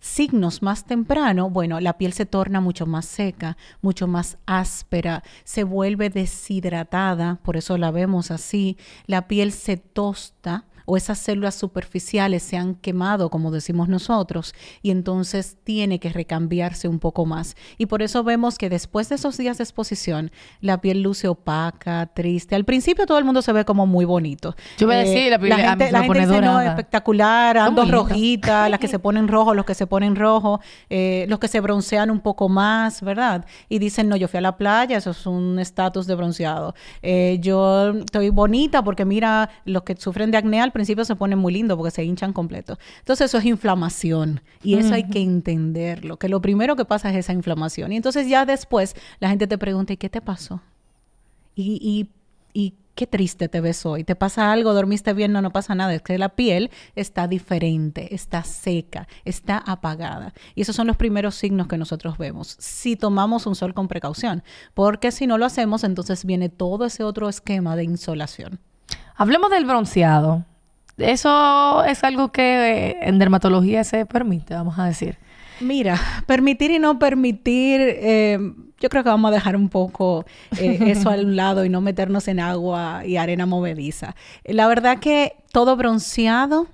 signos 0.02 0.62
más 0.62 0.84
temprano, 0.84 1.48
bueno, 1.48 1.78
la 1.78 1.96
piel 1.96 2.12
se 2.12 2.26
torna 2.26 2.60
mucho 2.60 2.86
más 2.86 3.06
seca, 3.06 3.56
mucho 3.82 4.08
más 4.08 4.36
áspera, 4.46 5.22
se 5.44 5.62
vuelve 5.62 6.10
deshidratada, 6.10 7.38
por 7.44 7.56
eso 7.56 7.78
la 7.78 7.92
vemos 7.92 8.32
así, 8.32 8.76
la 9.06 9.28
piel 9.28 9.52
se 9.52 9.76
tosta, 9.76 10.64
o 10.84 10.96
esas 10.96 11.18
células 11.18 11.54
superficiales 11.54 12.42
se 12.42 12.56
han 12.56 12.74
quemado, 12.74 13.30
como 13.30 13.50
decimos 13.50 13.88
nosotros, 13.88 14.54
y 14.82 14.90
entonces 14.90 15.56
tiene 15.64 15.98
que 15.98 16.10
recambiarse 16.10 16.88
un 16.88 16.98
poco 16.98 17.26
más. 17.26 17.56
Y 17.78 17.86
por 17.86 18.02
eso 18.02 18.24
vemos 18.24 18.58
que 18.58 18.68
después 18.68 19.08
de 19.08 19.16
esos 19.16 19.36
días 19.36 19.58
de 19.58 19.64
exposición, 19.64 20.30
la 20.60 20.80
piel 20.80 21.02
luce 21.02 21.28
opaca, 21.28 22.06
triste. 22.14 22.54
Al 22.54 22.64
principio 22.64 23.06
todo 23.06 23.18
el 23.18 23.24
mundo 23.24 23.42
se 23.42 23.52
ve 23.52 23.64
como 23.64 23.86
muy 23.86 24.04
bonito. 24.04 24.54
Yo 24.78 24.86
voy 24.86 24.96
a 24.96 24.98
decir, 24.98 25.30
la 25.30 25.38
piel 25.38 25.50
la 25.50 25.56
gente, 25.56 25.92
la 25.92 26.02
gente 26.02 26.20
dice, 26.20 26.40
no, 26.40 26.60
espectacular, 26.60 27.58
ando 27.58 27.82
linda. 27.82 27.98
rojita, 27.98 28.68
las 28.68 28.80
que 28.80 28.88
se 28.88 28.98
ponen 28.98 29.28
rojo, 29.28 29.54
los 29.54 29.64
que 29.64 29.74
se 29.74 29.86
ponen 29.86 30.16
rojo, 30.16 30.60
eh, 30.90 31.26
los 31.28 31.38
que 31.38 31.48
se 31.48 31.60
broncean 31.60 32.10
un 32.10 32.20
poco 32.20 32.48
más, 32.48 33.02
¿verdad? 33.02 33.44
Y 33.68 33.78
dicen, 33.78 34.08
no, 34.08 34.16
yo 34.16 34.28
fui 34.28 34.38
a 34.38 34.40
la 34.40 34.56
playa, 34.56 34.98
eso 34.98 35.10
es 35.10 35.26
un 35.26 35.58
estatus 35.58 36.06
de 36.06 36.14
bronceado. 36.14 36.74
Eh, 37.02 37.38
yo 37.40 37.90
estoy 37.90 38.30
bonita 38.30 38.82
porque 38.82 39.04
mira, 39.04 39.50
los 39.64 39.82
que 39.82 39.96
sufren 39.96 40.30
de 40.30 40.38
acné 40.38 40.60
al 40.60 40.71
principio 40.72 41.04
se 41.04 41.16
ponen 41.16 41.38
muy 41.38 41.52
lindos 41.52 41.76
porque 41.76 41.90
se 41.90 42.04
hinchan 42.04 42.32
completo. 42.32 42.78
Entonces 43.00 43.26
eso 43.26 43.38
es 43.38 43.44
inflamación 43.44 44.40
y 44.62 44.74
eso 44.74 44.94
hay 44.94 45.08
que 45.08 45.20
entenderlo, 45.20 46.18
que 46.18 46.28
lo 46.28 46.40
primero 46.40 46.76
que 46.76 46.84
pasa 46.84 47.10
es 47.10 47.16
esa 47.16 47.32
inflamación. 47.32 47.92
Y 47.92 47.96
entonces 47.96 48.28
ya 48.28 48.44
después 48.44 48.94
la 49.20 49.28
gente 49.28 49.46
te 49.46 49.58
pregunta, 49.58 49.92
¿y 49.92 49.96
qué 49.96 50.08
te 50.08 50.20
pasó? 50.20 50.60
Y, 51.54 51.78
y, 51.82 52.08
y 52.52 52.74
qué 52.94 53.06
triste 53.06 53.48
te 53.48 53.60
ves 53.60 53.84
hoy. 53.86 54.04
¿Te 54.04 54.14
pasa 54.14 54.52
algo? 54.52 54.74
¿Dormiste 54.74 55.12
bien? 55.12 55.32
No, 55.32 55.42
no 55.42 55.50
pasa 55.50 55.74
nada. 55.74 55.94
Es 55.94 56.02
que 56.02 56.18
la 56.18 56.30
piel 56.30 56.70
está 56.94 57.26
diferente, 57.28 58.14
está 58.14 58.44
seca, 58.44 59.08
está 59.24 59.58
apagada. 59.58 60.32
Y 60.54 60.62
esos 60.62 60.76
son 60.76 60.86
los 60.86 60.96
primeros 60.96 61.34
signos 61.34 61.68
que 61.68 61.78
nosotros 61.78 62.18
vemos. 62.18 62.56
Si 62.58 62.96
tomamos 62.96 63.46
un 63.46 63.54
sol 63.54 63.74
con 63.74 63.88
precaución, 63.88 64.42
porque 64.74 65.10
si 65.10 65.26
no 65.26 65.38
lo 65.38 65.46
hacemos, 65.46 65.84
entonces 65.84 66.24
viene 66.24 66.48
todo 66.48 66.84
ese 66.84 67.04
otro 67.04 67.28
esquema 67.28 67.76
de 67.76 67.84
insolación. 67.84 68.60
Hablemos 69.16 69.50
del 69.50 69.64
bronceado. 69.64 70.44
Eso 70.98 71.84
es 71.84 72.04
algo 72.04 72.30
que 72.30 72.42
eh, 72.42 72.96
en 73.02 73.18
dermatología 73.18 73.84
se 73.84 74.06
permite, 74.06 74.54
vamos 74.54 74.78
a 74.78 74.84
decir. 74.86 75.16
Mira, 75.60 76.00
permitir 76.26 76.70
y 76.70 76.78
no 76.78 76.98
permitir, 76.98 77.80
eh, 77.80 78.38
yo 78.80 78.88
creo 78.88 79.02
que 79.02 79.08
vamos 79.08 79.30
a 79.30 79.34
dejar 79.34 79.56
un 79.56 79.68
poco 79.68 80.24
eh, 80.58 80.78
eso 80.86 81.10
al 81.10 81.36
lado 81.36 81.64
y 81.64 81.68
no 81.68 81.80
meternos 81.80 82.26
en 82.28 82.40
agua 82.40 83.02
y 83.06 83.16
arena 83.16 83.46
movediza. 83.46 84.16
La 84.44 84.66
verdad 84.66 84.98
que 84.98 85.36
todo 85.52 85.76
bronceado 85.76 86.66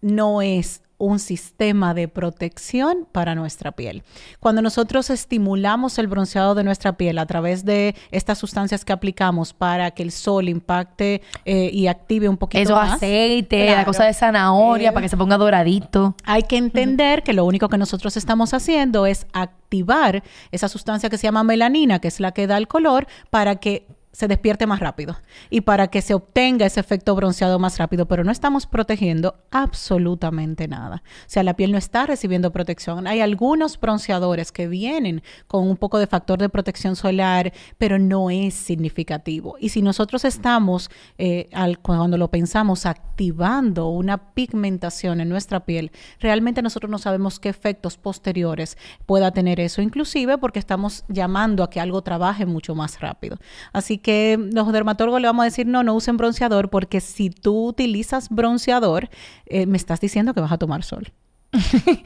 no 0.00 0.42
es 0.42 0.82
un 0.98 1.18
sistema 1.18 1.92
de 1.94 2.08
protección 2.08 3.06
para 3.12 3.34
nuestra 3.34 3.72
piel. 3.72 4.02
Cuando 4.40 4.62
nosotros 4.62 5.10
estimulamos 5.10 5.98
el 5.98 6.06
bronceado 6.06 6.54
de 6.54 6.64
nuestra 6.64 6.96
piel 6.96 7.18
a 7.18 7.26
través 7.26 7.64
de 7.64 7.94
estas 8.10 8.38
sustancias 8.38 8.84
que 8.84 8.92
aplicamos 8.92 9.52
para 9.52 9.90
que 9.90 10.02
el 10.02 10.10
sol 10.10 10.48
impacte 10.48 11.20
eh, 11.44 11.70
y 11.72 11.86
active 11.88 12.28
un 12.28 12.36
poquito 12.38 12.62
Eso 12.62 12.74
más. 12.74 12.94
aceite, 12.94 13.66
la 13.66 13.72
Claro. 13.72 13.86
cosa 13.86 14.04
de 14.04 14.14
zanahoria 14.14 14.88
Eh, 14.88 14.92
para 14.92 15.04
que 15.04 15.08
se 15.10 15.16
ponga 15.16 15.36
doradito. 15.36 16.14
Hay 16.24 16.42
que 16.44 16.56
entender 16.56 17.22
que 17.22 17.32
lo 17.32 17.44
único 17.44 17.68
que 17.68 17.76
nosotros 17.78 18.16
estamos 18.16 18.54
haciendo 18.54 19.04
es 19.06 19.26
activar 19.32 20.22
esa 20.50 20.68
sustancia 20.68 21.10
que 21.10 21.18
se 21.18 21.24
llama 21.24 21.42
melanina, 21.42 21.98
que 21.98 22.08
es 22.08 22.20
la 22.20 22.32
que 22.32 22.46
da 22.46 22.56
el 22.56 22.68
color, 22.68 23.06
para 23.30 23.56
que 23.56 23.86
se 24.16 24.28
despierte 24.28 24.66
más 24.66 24.80
rápido 24.80 25.14
y 25.50 25.60
para 25.60 25.88
que 25.88 26.00
se 26.00 26.14
obtenga 26.14 26.64
ese 26.64 26.80
efecto 26.80 27.14
bronceado 27.14 27.58
más 27.58 27.76
rápido, 27.76 28.06
pero 28.08 28.24
no 28.24 28.32
estamos 28.32 28.64
protegiendo 28.66 29.34
absolutamente 29.50 30.68
nada. 30.68 31.02
O 31.04 31.28
sea, 31.28 31.42
la 31.42 31.54
piel 31.54 31.70
no 31.70 31.76
está 31.76 32.06
recibiendo 32.06 32.50
protección. 32.50 33.06
Hay 33.06 33.20
algunos 33.20 33.78
bronceadores 33.78 34.52
que 34.52 34.68
vienen 34.68 35.22
con 35.46 35.68
un 35.68 35.76
poco 35.76 35.98
de 35.98 36.06
factor 36.06 36.38
de 36.38 36.48
protección 36.48 36.96
solar, 36.96 37.52
pero 37.76 37.98
no 37.98 38.30
es 38.30 38.54
significativo. 38.54 39.56
Y 39.60 39.68
si 39.68 39.82
nosotros 39.82 40.24
estamos, 40.24 40.90
eh, 41.18 41.50
al- 41.52 41.78
cuando 41.80 42.16
lo 42.16 42.30
pensamos, 42.30 42.86
activando 42.86 43.90
una 43.90 44.32
pigmentación 44.32 45.20
en 45.20 45.28
nuestra 45.28 45.66
piel, 45.66 45.92
realmente 46.20 46.62
nosotros 46.62 46.90
no 46.90 46.96
sabemos 46.96 47.38
qué 47.38 47.50
efectos 47.50 47.98
posteriores 47.98 48.78
pueda 49.04 49.30
tener 49.32 49.60
eso, 49.60 49.82
inclusive 49.82 50.38
porque 50.38 50.58
estamos 50.58 51.04
llamando 51.08 51.62
a 51.62 51.68
que 51.68 51.80
algo 51.80 52.00
trabaje 52.00 52.46
mucho 52.46 52.74
más 52.74 52.98
rápido. 53.00 53.36
Así 53.74 53.98
que 53.98 54.05
los 54.38 54.72
dermatólogos 54.72 55.20
le 55.20 55.26
vamos 55.26 55.42
a 55.42 55.46
decir, 55.46 55.66
no, 55.66 55.82
no 55.82 55.94
usen 55.94 56.16
bronceador, 56.16 56.70
porque 56.70 57.00
si 57.00 57.30
tú 57.30 57.66
utilizas 57.66 58.28
bronceador, 58.28 59.08
eh, 59.46 59.66
me 59.66 59.76
estás 59.76 60.00
diciendo 60.00 60.34
que 60.34 60.40
vas 60.40 60.52
a 60.52 60.58
tomar 60.58 60.82
sol. 60.82 61.12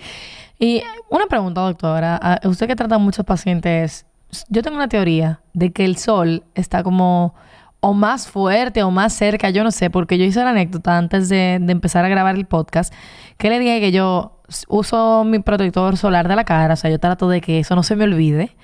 Y 0.63 0.83
una 1.09 1.25
pregunta, 1.25 1.63
doctora. 1.63 2.17
A 2.17 2.47
usted 2.47 2.67
que 2.67 2.77
trata 2.77 2.97
a 2.97 2.99
muchos 2.99 3.25
pacientes, 3.25 4.05
yo 4.51 4.63
tengo 4.63 4.77
una 4.77 4.89
teoría 4.89 5.41
de 5.55 5.73
que 5.73 5.87
el 5.87 5.97
sol 5.97 6.45
está 6.55 6.83
como 6.83 7.35
o 7.81 7.95
más 7.95 8.29
fuerte 8.29 8.83
o 8.83 8.91
más 8.91 9.15
cerca, 9.15 9.49
yo 9.49 9.65
no 9.65 9.71
sé, 9.71 9.89
porque 9.89 10.19
yo 10.19 10.25
hice 10.25 10.45
la 10.45 10.51
anécdota 10.51 10.99
antes 10.99 11.31
de, 11.31 11.57
de 11.63 11.73
empezar 11.73 12.05
a 12.05 12.11
grabar 12.11 12.37
el 12.37 12.45
podcast, 12.45 12.93
que 13.39 13.49
le 13.49 13.59
dije 13.59 13.81
que 13.81 13.91
yo 13.91 14.43
uso 14.69 15.25
mi 15.25 15.39
protector 15.39 15.97
solar 15.97 16.29
de 16.29 16.37
la 16.37 16.45
cara, 16.45 16.75
o 16.75 16.77
sea, 16.77 16.91
yo 16.91 16.99
trato 16.99 17.31
de 17.31 17.41
que 17.41 17.61
eso 17.61 17.75
no 17.75 17.83
se 17.83 17.97
me 17.97 18.05
olvide. 18.05 18.55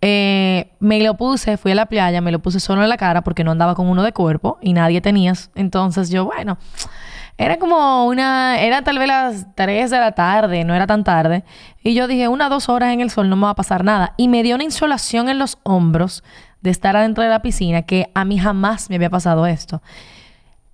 Eh, 0.00 0.70
me 0.78 1.00
lo 1.00 1.16
puse, 1.16 1.56
fui 1.56 1.72
a 1.72 1.74
la 1.74 1.86
playa, 1.86 2.20
me 2.20 2.30
lo 2.30 2.38
puse 2.38 2.60
solo 2.60 2.82
en 2.82 2.88
la 2.88 2.96
cara 2.96 3.22
porque 3.22 3.42
no 3.42 3.50
andaba 3.50 3.74
con 3.74 3.88
uno 3.88 4.02
de 4.02 4.12
cuerpo 4.12 4.58
y 4.60 4.72
nadie 4.72 5.00
tenía. 5.00 5.32
Entonces 5.54 6.10
yo, 6.10 6.24
bueno, 6.24 6.58
era 7.36 7.58
como 7.58 8.06
una, 8.06 8.60
era 8.60 8.82
tal 8.82 8.98
vez 8.98 9.08
las 9.08 9.54
3 9.54 9.90
de 9.90 9.98
la 9.98 10.12
tarde, 10.12 10.64
no 10.64 10.74
era 10.74 10.86
tan 10.86 11.04
tarde. 11.04 11.44
Y 11.82 11.94
yo 11.94 12.06
dije, 12.06 12.28
una 12.28 12.48
dos 12.48 12.68
horas 12.68 12.92
en 12.92 13.00
el 13.00 13.10
sol 13.10 13.28
no 13.28 13.36
me 13.36 13.44
va 13.44 13.50
a 13.50 13.54
pasar 13.54 13.84
nada. 13.84 14.14
Y 14.16 14.28
me 14.28 14.42
dio 14.42 14.54
una 14.54 14.64
insolación 14.64 15.28
en 15.28 15.38
los 15.38 15.58
hombros 15.62 16.22
de 16.60 16.70
estar 16.70 16.96
adentro 16.96 17.22
de 17.22 17.30
la 17.30 17.42
piscina 17.42 17.82
que 17.82 18.10
a 18.14 18.24
mí 18.24 18.38
jamás 18.38 18.90
me 18.90 18.96
había 18.96 19.10
pasado 19.10 19.46
esto. 19.46 19.82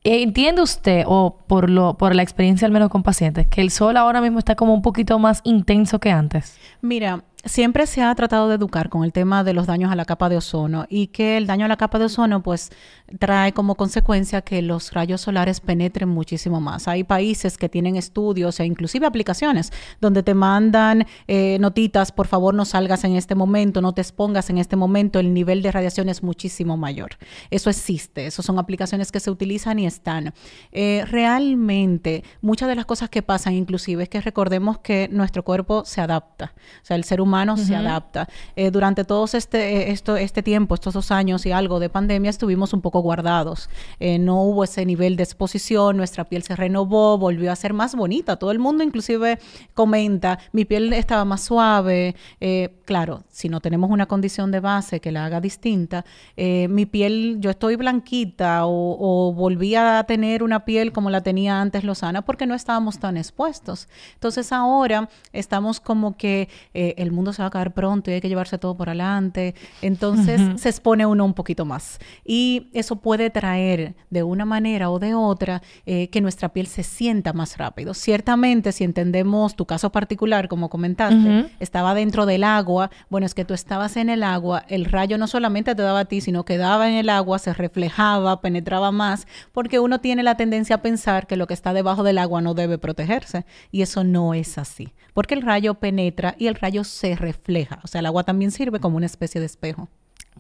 ¿Entiende 0.07 0.61
usted, 0.61 1.05
o 1.07 1.39
por, 1.47 1.71
lo, 1.71 1.95
por 1.95 2.15
la 2.15 2.23
experiencia 2.23 2.67
al 2.67 2.73
menos 2.73 2.91
con 2.91 3.03
pacientes, 3.03 3.47
que 3.47 3.63
el 3.63 3.71
sol 3.71 3.97
ahora 3.97 4.21
mismo 4.21 4.39
está 4.39 4.55
como 4.55 4.75
un 4.75 4.83
poquito 4.83 5.19
más 5.19 5.41
intenso 5.45 5.99
que 5.99 6.11
antes? 6.11 6.59
Mira, 6.83 7.25
siempre 7.45 7.87
se 7.87 8.03
ha 8.03 8.15
tratado 8.15 8.49
de 8.49 8.55
educar 8.55 8.89
con 8.89 9.05
el 9.05 9.13
tema 9.13 9.45
de 9.45 9.53
los 9.53 9.67
daños 9.67 9.93
a 9.93 9.97
la 9.97 10.05
capa 10.05 10.29
de 10.29 10.37
ozono 10.37 10.87
y 10.89 11.09
que 11.09 11.37
el 11.37 11.47
daño 11.47 11.67
a 11.67 11.69
la 11.69 11.77
capa 11.77 11.99
de 11.99 12.07
ozono 12.07 12.43
pues 12.43 12.71
trae 13.19 13.53
como 13.53 13.75
consecuencia 13.75 14.41
que 14.43 14.63
los 14.63 14.93
rayos 14.93 15.21
solares 15.21 15.61
penetren 15.61 16.09
muchísimo 16.09 16.61
más. 16.61 16.89
Hay 16.89 17.05
países 17.05 17.59
que 17.59 17.69
tienen 17.69 17.97
estudios 17.97 18.59
e 18.61 18.65
inclusive 18.65 19.07
aplicaciones 19.07 19.73
donde 20.01 20.23
te 20.23 20.35
mandan 20.35 21.07
eh, 21.29 21.59
notitas, 21.61 22.13
por 22.13 22.27
favor 22.27 22.55
no 22.55 22.65
salgas 22.65 23.05
en 23.05 23.17
este 23.17 23.35
momento, 23.35 23.81
no 23.83 23.93
te 23.93 24.01
expongas 24.01 24.49
en 24.51 24.59
este 24.59 24.77
momento, 24.77 25.19
el 25.19 25.35
nivel 25.35 25.63
de 25.63 25.71
radiación 25.71 26.09
es 26.09 26.23
muchísimo 26.23 26.77
mayor. 26.77 27.11
Eso 27.51 27.69
existe, 27.69 28.27
eso 28.27 28.43
son 28.43 28.59
aplicaciones 28.59 29.13
que 29.13 29.21
se 29.21 29.31
utilizan 29.31 29.79
y 29.79 29.87
están. 29.87 30.33
Eh, 30.73 31.05
realmente, 31.07 32.25
muchas 32.41 32.69
de 32.69 32.75
las 32.75 32.87
cosas 32.87 33.11
que 33.11 33.23
pasan 33.23 33.55
inclusive 33.55 34.05
es 34.05 34.09
que 34.09 34.21
recordemos 34.21 34.79
que 34.79 35.09
nuestro 35.11 35.45
cuerpo 35.45 35.85
se 35.85 36.01
adapta, 36.01 36.55
o 36.83 36.87
sea, 36.87 36.97
el 36.97 37.05
ser 37.05 37.21
humano 37.21 37.34
se 37.57 37.75
adapta. 37.75 38.29
Eh, 38.57 38.71
durante 38.71 39.05
todo 39.05 39.25
este, 39.33 39.59
eh, 39.59 39.91
esto, 39.91 40.17
este 40.17 40.43
tiempo, 40.43 40.75
estos 40.75 40.95
dos 40.95 41.11
años 41.11 41.47
y 41.47 41.53
algo 41.53 41.81
de 41.81 41.89
pandemia, 41.89 42.31
estuvimos 42.31 42.73
un 42.73 42.81
poco 42.81 43.01
guardados. 43.01 43.69
Eh, 44.01 44.19
no 44.19 44.43
hubo 44.43 44.65
ese 44.65 44.85
nivel 44.87 45.17
de 45.17 45.23
exposición, 45.23 45.97
nuestra 45.97 46.25
piel 46.25 46.43
se 46.43 46.57
renovó, 46.57 47.19
volvió 47.19 47.51
a 47.53 47.57
ser 47.57 47.73
más 47.73 47.95
bonita. 47.95 48.37
Todo 48.37 48.51
el 48.51 48.59
mundo 48.59 48.85
inclusive 48.85 49.39
comenta, 49.75 50.39
mi 50.53 50.65
piel 50.65 50.93
estaba 50.93 51.25
más 51.25 51.43
suave. 51.43 52.15
Eh, 52.41 52.75
claro, 52.85 53.25
si 53.31 53.49
no 53.49 53.61
tenemos 53.61 53.91
una 53.91 54.07
condición 54.07 54.51
de 54.51 54.61
base 54.61 55.01
que 55.01 55.13
la 55.13 55.25
haga 55.25 55.41
distinta, 55.41 56.05
eh, 56.37 56.69
mi 56.69 56.87
piel, 56.87 57.37
yo 57.41 57.51
estoy 57.51 57.77
blanquita 57.77 58.67
o, 58.67 58.97
o 58.99 59.33
volví 59.33 59.75
a 59.75 60.05
tener 60.07 60.43
una 60.43 60.65
piel 60.65 60.93
como 60.93 61.11
la 61.11 61.23
tenía 61.23 61.61
antes 61.61 61.85
Lozana 61.85 62.23
porque 62.23 62.47
no 62.47 62.55
estábamos 62.55 62.99
tan 62.99 63.17
expuestos. 63.17 63.89
Entonces 64.15 64.53
ahora 64.53 65.09
estamos 65.33 65.81
como 65.81 66.17
que 66.17 66.49
eh, 66.75 66.95
el 66.99 67.13
mundo 67.13 67.24
se 67.33 67.43
va 67.43 67.47
a 67.47 67.49
acabar 67.49 67.75
pronto 67.75 68.11
y 68.11 68.15
hay 68.15 68.21
que 68.21 68.29
llevarse 68.29 68.59
todo 68.59 68.77
por 68.77 68.89
adelante. 68.89 69.55
Entonces 69.83 70.41
se 70.61 70.69
expone 70.69 71.07
uno 71.07 71.25
un 71.25 71.35
poquito 71.35 71.65
más. 71.65 71.99
Y 72.25 72.69
eso 72.73 72.97
puede 72.97 73.31
traer 73.31 73.95
de 74.11 74.23
una 74.23 74.45
manera 74.45 74.91
o 74.91 74.99
de 74.99 75.15
otra 75.15 75.63
eh, 75.87 76.09
que 76.09 76.21
nuestra 76.21 76.51
piel 76.51 76.67
se 76.67 76.83
sienta 76.83 77.33
más 77.33 77.57
rápido. 77.59 77.95
Ciertamente, 77.95 78.73
si 78.73 78.85
entendemos 78.85 79.57
tu 79.57 79.67
caso 79.67 79.91
particular, 79.91 80.49
como 80.49 80.69
comentaste, 80.69 81.15
Ujú. 81.15 81.49
estaba 81.61 81.95
dentro 81.95 82.27
del 82.27 82.45
agua, 82.45 82.91
bueno, 83.11 83.27
es 83.27 83.35
que 83.35 83.45
tú 83.45 83.55
estabas 83.55 83.97
en 83.97 84.09
el 84.09 84.23
agua, 84.23 84.65
el 84.69 84.85
rayo 84.85 85.19
no 85.19 85.27
solamente 85.27 85.75
te 85.75 85.83
daba 85.83 86.01
a 86.01 86.05
ti, 86.05 86.21
sino 86.21 86.45
que 86.45 86.59
daba 86.59 86.89
en 86.89 86.95
el 86.95 87.09
agua, 87.09 87.39
se 87.39 87.53
reflejaba, 87.53 88.41
penetraba 88.41 88.91
más, 88.93 89.27
porque 89.53 89.79
uno 89.79 90.01
tiene 90.01 90.23
la 90.23 90.37
tendencia 90.37 90.77
a 90.77 90.83
pensar 90.83 91.27
que 91.27 91.37
lo 91.37 91.47
que 91.47 91.55
está 91.55 91.73
debajo 91.73 92.03
del 92.03 92.19
agua 92.19 92.41
no 92.41 92.55
debe 92.55 92.79
protegerse, 92.79 93.45
y 93.71 93.83
eso 93.83 94.05
no 94.05 94.35
es 94.35 94.59
así, 94.59 94.93
porque 95.13 95.35
el 95.35 95.43
rayo 95.43 95.75
penetra 95.75 96.35
y 96.39 96.47
el 96.47 96.55
rayo 96.55 96.85
se 96.85 97.14
refleja, 97.17 97.81
o 97.83 97.87
sea, 97.87 98.01
el 98.01 98.07
agua 98.07 98.25
también 98.25 98.51
sirve 98.51 98.81
como 98.81 98.97
una 98.97 99.07
especie 99.07 99.41
de 99.41 99.47
espejo. 99.47 99.89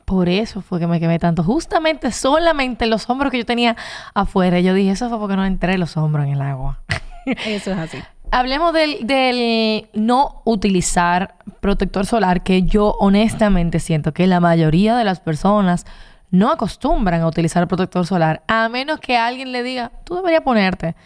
Por 0.04 0.28
eso 0.28 0.60
fue 0.60 0.80
que 0.80 0.86
me 0.86 1.00
quemé 1.00 1.18
tanto. 1.18 1.42
Justamente, 1.42 2.12
solamente 2.12 2.86
los 2.86 3.08
hombros 3.08 3.30
que 3.30 3.38
yo 3.38 3.46
tenía 3.46 3.76
afuera. 4.12 4.60
Yo 4.60 4.74
dije, 4.74 4.90
eso 4.90 5.08
fue 5.08 5.18
porque 5.18 5.36
no 5.36 5.46
entré 5.46 5.78
los 5.78 5.96
hombros 5.96 6.26
en 6.26 6.32
el 6.32 6.42
agua. 6.42 6.80
Eso 7.46 7.72
es 7.72 7.78
así. 7.78 7.98
Hablemos 8.30 8.74
del, 8.74 9.06
del 9.06 9.88
no 9.94 10.42
utilizar 10.44 11.36
protector 11.60 12.04
solar, 12.04 12.42
que 12.42 12.64
yo 12.64 12.96
honestamente 12.98 13.80
siento 13.80 14.12
que 14.12 14.26
la 14.26 14.40
mayoría 14.40 14.96
de 14.96 15.04
las 15.04 15.20
personas 15.20 15.86
no 16.30 16.50
acostumbran 16.50 17.22
a 17.22 17.28
utilizar 17.28 17.66
protector 17.68 18.04
solar, 18.06 18.42
a 18.48 18.68
menos 18.68 18.98
que 18.98 19.16
alguien 19.16 19.52
le 19.52 19.62
diga, 19.62 19.92
tú 20.04 20.16
deberías 20.16 20.42
ponerte. 20.42 20.96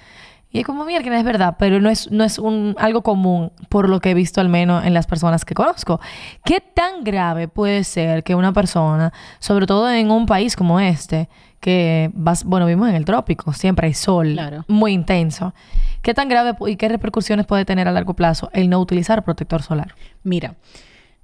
Y 0.50 0.60
es 0.60 0.66
como, 0.66 0.84
mira, 0.86 1.02
que 1.02 1.10
no 1.10 1.16
es 1.16 1.24
verdad, 1.24 1.56
pero 1.58 1.78
no 1.78 1.90
es, 1.90 2.10
no 2.10 2.24
es 2.24 2.38
un, 2.38 2.74
algo 2.78 3.02
común 3.02 3.52
por 3.68 3.88
lo 3.88 4.00
que 4.00 4.10
he 4.10 4.14
visto 4.14 4.40
al 4.40 4.48
menos 4.48 4.84
en 4.84 4.94
las 4.94 5.06
personas 5.06 5.44
que 5.44 5.54
conozco. 5.54 6.00
¿Qué 6.44 6.60
tan 6.60 7.04
grave 7.04 7.48
puede 7.48 7.84
ser 7.84 8.24
que 8.24 8.34
una 8.34 8.52
persona, 8.52 9.12
sobre 9.40 9.66
todo 9.66 9.90
en 9.90 10.10
un 10.10 10.24
país 10.24 10.56
como 10.56 10.80
este, 10.80 11.28
que 11.60 12.10
vas, 12.14 12.44
bueno, 12.44 12.66
vivimos 12.66 12.88
en 12.88 12.94
el 12.94 13.04
trópico, 13.04 13.52
siempre 13.52 13.88
hay 13.88 13.94
sol 13.94 14.38
muy 14.68 14.92
intenso. 14.92 15.54
¿Qué 16.02 16.14
tan 16.14 16.28
grave 16.28 16.56
y 16.66 16.76
qué 16.76 16.88
repercusiones 16.88 17.44
puede 17.44 17.64
tener 17.64 17.88
a 17.88 17.92
largo 17.92 18.14
plazo 18.14 18.48
el 18.52 18.70
no 18.70 18.78
utilizar 18.80 19.24
protector 19.24 19.62
solar? 19.62 19.94
Mira, 20.22 20.54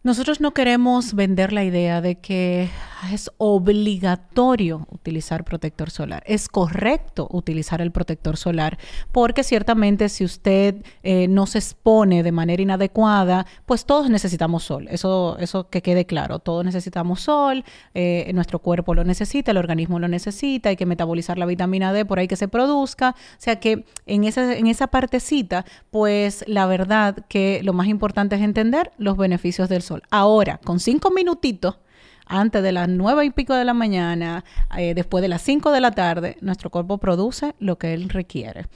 nosotros 0.05 0.39
no 0.39 0.53
queremos 0.53 1.15
vender 1.15 1.55
la 1.55 1.65
idea 1.65 2.03
de 2.03 2.17
que 2.17 2.69
es 3.13 3.31
obligatorio 3.39 4.87
utilizar 4.91 5.45
protector 5.45 5.91
solar. 5.91 6.23
Es 6.27 6.49
correcto 6.49 7.27
utilizar 7.31 7.81
el 7.81 7.91
protector 7.91 8.37
solar 8.37 8.79
porque 9.13 9.43
ciertamente 9.43 10.09
si 10.09 10.25
usted 10.25 10.77
eh, 11.03 11.27
no 11.29 11.47
se 11.47 11.59
expone 11.59 12.23
de 12.23 12.33
manera 12.33 12.63
inadecuada, 12.63 13.47
pues 13.67 13.85
todos 13.85 14.11
necesitamos 14.11 14.65
sol. 14.65 14.89
Eso, 14.91 15.37
eso 15.39 15.69
que 15.69 15.83
quede 15.83 16.05
claro. 16.07 16.39
Todos 16.39 16.65
necesitamos 16.65 17.23
sol, 17.23 17.65
eh, 17.95 18.31
nuestro 18.35 18.59
cuerpo 18.59 18.95
lo 18.95 19.05
necesita, 19.05 19.51
el 19.51 19.57
organismo 19.57 19.99
lo 19.99 20.09
necesita, 20.09 20.69
hay 20.69 20.77
que 20.77 20.87
metabolizar 20.87 21.39
la 21.39 21.47
vitamina 21.47 21.93
D 21.93 22.05
por 22.05 22.19
ahí 22.19 22.29
que 22.29 22.37
se 22.37 22.49
produzca. 22.49 23.11
O 23.11 23.39
sea 23.39 23.59
que 23.61 23.85
en 24.07 24.25
esa, 24.25 24.55
en 24.57 24.67
esa 24.67 24.89
partecita, 24.89 25.65
pues 25.91 26.45
la 26.47 26.67
verdad 26.67 27.25
que 27.29 27.61
lo 27.63 27.73
más 27.73 27.89
importante 27.89 28.37
es 28.37 28.43
entender 28.43 28.93
los 28.99 29.17
beneficios 29.17 29.69
del 29.69 29.83
sol. 29.83 29.94
Ahora, 30.11 30.59
con 30.59 30.81
cinco 30.81 31.11
minutitos, 31.11 31.79
antes 32.27 32.63
de 32.63 32.73
las 32.73 32.89
nueve 32.89 33.25
y 33.25 33.31
pico 33.31 33.55
de 33.55 33.65
la 33.65 33.75
mañana, 33.75 34.45
eh, 34.77 34.95
después 34.95 35.23
de 35.23 35.29
las 35.29 35.43
cinco 35.43 35.71
de 35.73 35.81
la 35.81 35.91
tarde, 35.91 36.37
nuestro 36.41 36.71
cuerpo 36.71 36.99
produce 36.99 37.55
lo 37.59 37.79
que 37.79 37.95
él 37.95 38.09
requiere. 38.09 38.67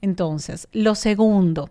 Entonces, 0.00 0.68
lo 0.72 0.94
segundo, 0.94 1.70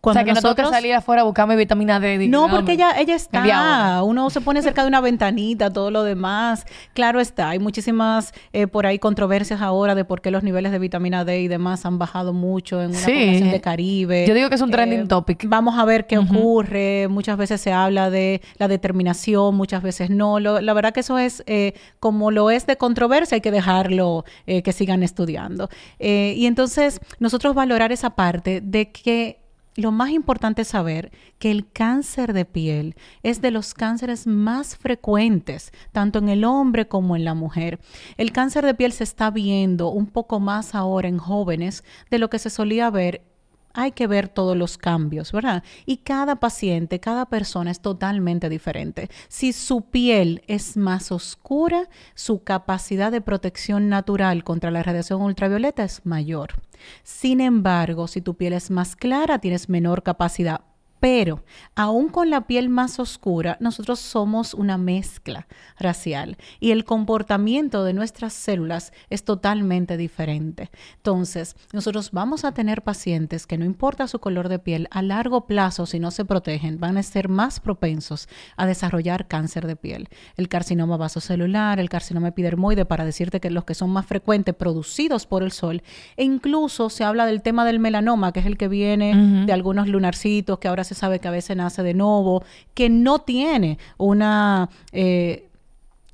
cuando 0.00 0.20
o 0.20 0.24
sea, 0.24 0.24
que 0.24 0.32
nosotros... 0.32 0.70
no 0.70 0.74
salir 0.74 0.94
afuera 0.94 1.22
a 1.22 1.24
buscarme 1.24 1.56
vitamina 1.56 2.00
D. 2.00 2.26
no, 2.28 2.48
porque 2.48 2.72
ella, 2.72 2.98
ella 2.98 3.14
está. 3.14 4.02
Uno 4.02 4.30
se 4.30 4.40
pone 4.40 4.62
cerca 4.62 4.82
de 4.82 4.88
una 4.88 5.00
ventanita, 5.02 5.70
todo 5.70 5.90
lo 5.90 6.04
demás. 6.04 6.64
Claro 6.94 7.20
está. 7.20 7.50
Hay 7.50 7.58
muchísimas 7.58 8.32
eh, 8.52 8.66
por 8.66 8.86
ahí 8.86 8.98
controversias 8.98 9.60
ahora 9.60 9.94
de 9.94 10.06
por 10.06 10.22
qué 10.22 10.30
los 10.30 10.42
niveles 10.42 10.72
de 10.72 10.78
vitamina 10.78 11.24
D 11.24 11.42
y 11.42 11.48
demás 11.48 11.84
han 11.84 11.98
bajado 11.98 12.32
mucho 12.32 12.80
en 12.80 12.90
una 12.90 13.00
población 13.00 13.50
de 13.50 13.60
Caribe. 13.60 14.26
Yo 14.26 14.32
digo 14.32 14.48
que 14.48 14.54
es 14.54 14.60
un 14.62 14.70
trending 14.70 15.00
eh, 15.00 15.06
topic. 15.06 15.44
Vamos 15.46 15.78
a 15.78 15.84
ver 15.84 16.06
qué 16.06 16.16
ocurre. 16.16 17.08
Muchas 17.08 17.36
veces 17.36 17.60
se 17.60 17.72
habla 17.72 18.08
de 18.08 18.40
la 18.56 18.68
determinación, 18.68 19.54
muchas 19.54 19.82
veces 19.82 20.08
no. 20.08 20.40
la 20.40 20.72
verdad 20.72 20.94
que 20.94 21.00
eso 21.00 21.18
es, 21.18 21.42
eh, 21.46 21.74
como 21.98 22.30
lo 22.30 22.50
es 22.50 22.66
de 22.66 22.76
controversia, 22.76 23.34
hay 23.34 23.40
que 23.42 23.50
dejarlo 23.50 24.24
que 24.46 24.72
sigan 24.72 25.02
estudiando. 25.02 25.68
y 25.98 26.46
entonces, 26.46 27.00
nosotros 27.18 27.54
valorar 27.54 27.92
esa 27.92 28.10
parte 28.10 28.60
de 28.62 28.90
que 28.90 29.40
lo 29.80 29.92
más 29.92 30.10
importante 30.10 30.62
es 30.62 30.68
saber 30.68 31.10
que 31.38 31.50
el 31.50 31.70
cáncer 31.70 32.32
de 32.32 32.44
piel 32.44 32.94
es 33.22 33.40
de 33.40 33.50
los 33.50 33.74
cánceres 33.74 34.26
más 34.26 34.76
frecuentes, 34.76 35.72
tanto 35.92 36.18
en 36.18 36.28
el 36.28 36.44
hombre 36.44 36.86
como 36.88 37.16
en 37.16 37.24
la 37.24 37.34
mujer. 37.34 37.80
El 38.16 38.32
cáncer 38.32 38.64
de 38.64 38.74
piel 38.74 38.92
se 38.92 39.04
está 39.04 39.30
viendo 39.30 39.88
un 39.90 40.06
poco 40.06 40.40
más 40.40 40.74
ahora 40.74 41.08
en 41.08 41.18
jóvenes 41.18 41.84
de 42.10 42.18
lo 42.18 42.30
que 42.30 42.38
se 42.38 42.50
solía 42.50 42.90
ver 42.90 43.29
hay 43.72 43.92
que 43.92 44.06
ver 44.06 44.28
todos 44.28 44.56
los 44.56 44.78
cambios, 44.78 45.32
¿verdad? 45.32 45.62
Y 45.86 45.98
cada 45.98 46.36
paciente, 46.36 47.00
cada 47.00 47.26
persona 47.26 47.70
es 47.70 47.80
totalmente 47.80 48.48
diferente. 48.48 49.08
Si 49.28 49.52
su 49.52 49.82
piel 49.82 50.42
es 50.46 50.76
más 50.76 51.12
oscura, 51.12 51.88
su 52.14 52.42
capacidad 52.42 53.12
de 53.12 53.20
protección 53.20 53.88
natural 53.88 54.44
contra 54.44 54.70
la 54.70 54.82
radiación 54.82 55.22
ultravioleta 55.22 55.84
es 55.84 56.04
mayor. 56.04 56.54
Sin 57.02 57.40
embargo, 57.40 58.08
si 58.08 58.20
tu 58.20 58.34
piel 58.34 58.54
es 58.54 58.70
más 58.70 58.96
clara, 58.96 59.38
tienes 59.38 59.68
menor 59.68 60.02
capacidad 60.02 60.62
pero 61.00 61.42
aún 61.74 62.08
con 62.08 62.30
la 62.30 62.46
piel 62.46 62.68
más 62.68 63.00
oscura, 63.00 63.56
nosotros 63.60 63.98
somos 63.98 64.54
una 64.54 64.78
mezcla 64.78 65.48
racial 65.78 66.36
y 66.60 66.70
el 66.70 66.84
comportamiento 66.84 67.84
de 67.84 67.94
nuestras 67.94 68.34
células 68.34 68.92
es 69.08 69.24
totalmente 69.24 69.96
diferente. 69.96 70.70
Entonces, 70.96 71.56
nosotros 71.72 72.10
vamos 72.12 72.44
a 72.44 72.52
tener 72.52 72.82
pacientes 72.82 73.46
que 73.46 73.58
no 73.58 73.64
importa 73.64 74.06
su 74.06 74.18
color 74.18 74.48
de 74.48 74.58
piel, 74.58 74.88
a 74.90 75.02
largo 75.02 75.46
plazo, 75.46 75.86
si 75.86 75.98
no 75.98 76.10
se 76.10 76.24
protegen, 76.24 76.78
van 76.78 76.98
a 76.98 77.02
ser 77.02 77.28
más 77.28 77.60
propensos 77.60 78.28
a 78.56 78.66
desarrollar 78.66 79.26
cáncer 79.26 79.66
de 79.66 79.76
piel. 79.76 80.08
El 80.36 80.48
carcinoma 80.48 80.98
vasocelular, 80.98 81.80
el 81.80 81.88
carcinoma 81.88 82.28
epidermoide, 82.28 82.84
para 82.84 83.04
decirte 83.04 83.40
que 83.40 83.50
los 83.50 83.64
que 83.64 83.74
son 83.74 83.90
más 83.90 84.06
frecuentes 84.06 84.54
producidos 84.54 85.26
por 85.26 85.42
el 85.42 85.52
sol, 85.52 85.82
e 86.16 86.24
incluso 86.24 86.90
se 86.90 87.04
habla 87.04 87.24
del 87.24 87.42
tema 87.42 87.64
del 87.64 87.78
melanoma, 87.78 88.32
que 88.32 88.40
es 88.40 88.46
el 88.46 88.58
que 88.58 88.68
viene 88.68 89.44
de 89.46 89.52
algunos 89.52 89.88
lunarcitos 89.88 90.58
que 90.58 90.68
ahora 90.68 90.84
se 90.84 90.89
sabe 90.94 91.18
que 91.18 91.28
a 91.28 91.32
veces 91.32 91.56
nace 91.56 91.82
de 91.82 91.94
nuevo, 91.94 92.42
que 92.74 92.88
no 92.88 93.20
tiene 93.20 93.78
una... 93.98 94.68
Eh, 94.92 95.49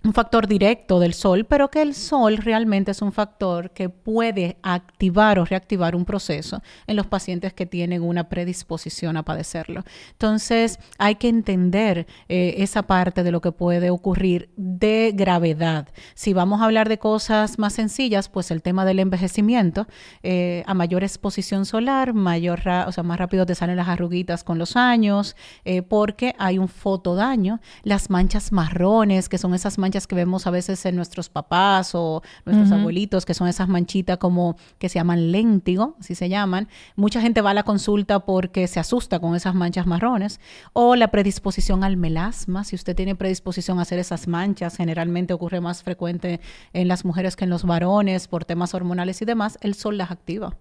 un 0.06 0.14
factor 0.14 0.46
directo 0.46 1.00
del 1.00 1.14
sol, 1.14 1.44
pero 1.44 1.68
que 1.68 1.82
el 1.82 1.94
sol 1.94 2.36
realmente 2.36 2.92
es 2.92 3.02
un 3.02 3.12
factor 3.12 3.70
que 3.70 3.88
puede 3.88 4.56
activar 4.62 5.38
o 5.38 5.44
reactivar 5.44 5.96
un 5.96 6.04
proceso 6.04 6.62
en 6.86 6.96
los 6.96 7.06
pacientes 7.06 7.52
que 7.52 7.66
tienen 7.66 8.02
una 8.02 8.28
predisposición 8.28 9.16
a 9.16 9.24
padecerlo. 9.24 9.83
Entonces, 10.12 10.78
hay 10.98 11.16
que 11.16 11.28
entender 11.28 12.07
eh, 12.28 12.54
esa 12.59 12.83
parte 12.83 13.24
de 13.24 13.33
lo 13.33 13.40
que 13.40 13.50
puede 13.50 13.90
ocurrir 13.90 14.48
de 14.57 15.12
gravedad. 15.14 15.88
Si 16.14 16.33
vamos 16.33 16.61
a 16.61 16.66
hablar 16.66 16.88
de 16.88 16.98
cosas 16.98 17.59
más 17.59 17.72
sencillas, 17.72 18.28
pues 18.28 18.50
el 18.52 18.62
tema 18.62 18.85
del 18.85 19.00
envejecimiento, 19.00 19.88
eh, 20.22 20.62
a 20.66 20.74
mayor 20.74 21.02
exposición 21.02 21.66
solar, 21.66 22.14
mayor, 22.14 22.61
o 22.87 22.92
sea, 22.92 23.02
más 23.02 23.18
rápido 23.18 23.44
te 23.44 23.57
salen 23.57 23.76
las 23.76 23.88
arruguitas 23.88 24.44
con 24.44 24.59
los 24.59 24.76
años, 24.76 25.35
eh, 25.64 25.83
porque 25.83 26.35
hay 26.38 26.59
un 26.59 26.68
fotodaño, 26.68 27.61
las 27.83 28.09
manchas 28.09 28.52
marrones, 28.52 29.28
que 29.28 29.38
son 29.38 29.54
esas 29.54 29.78
manchas 29.78 29.95
que 30.04 30.16
vemos 30.16 30.48
a 30.48 30.50
veces 30.50 30.85
en 30.85 30.96
nuestros 30.96 31.28
papás 31.28 31.94
o 31.94 32.22
nuestros 32.44 32.72
abuelitos, 32.72 33.24
que 33.24 33.35
son 33.35 33.46
esas 33.46 33.68
manchitas 33.68 34.18
como 34.18 34.56
que 34.78 34.88
se 34.88 34.96
llaman 34.98 35.30
léntigo, 35.30 35.94
así 36.00 36.16
se 36.16 36.28
llaman. 36.28 36.68
Mucha 36.96 37.20
gente 37.20 37.40
va 37.40 37.50
a 37.50 37.54
la 37.54 37.62
consulta 37.62 38.18
porque 38.20 38.66
se 38.66 38.80
asusta 38.80 39.20
con 39.20 39.37
esas 39.37 39.54
manchas 39.54 39.87
marrones. 39.87 40.40
O 40.72 40.96
la 40.96 41.12
predisposición 41.12 41.85
al 41.85 41.96
melasma, 41.96 42.64
si 42.64 42.74
usted 42.74 42.96
tiene 42.96 43.14
predisposición 43.14 43.78
a 43.78 43.82
hacer 43.82 44.00
esas 44.00 44.26
manchas, 44.26 44.76
generalmente 44.76 45.32
ocurre 45.32 45.61
más 45.61 45.85
frecuente 45.85 46.40
en 46.72 46.88
las 46.88 47.04
mujeres 47.04 47.37
que 47.37 47.44
en 47.44 47.50
los 47.50 47.62
varones 47.62 48.26
por 48.26 48.44
temas 48.44 48.74
hormonales 48.74 49.22
y 49.22 49.24
demás, 49.24 49.59
el 49.61 49.74
sol 49.74 49.98
las 49.98 50.11
activa. 50.11 50.56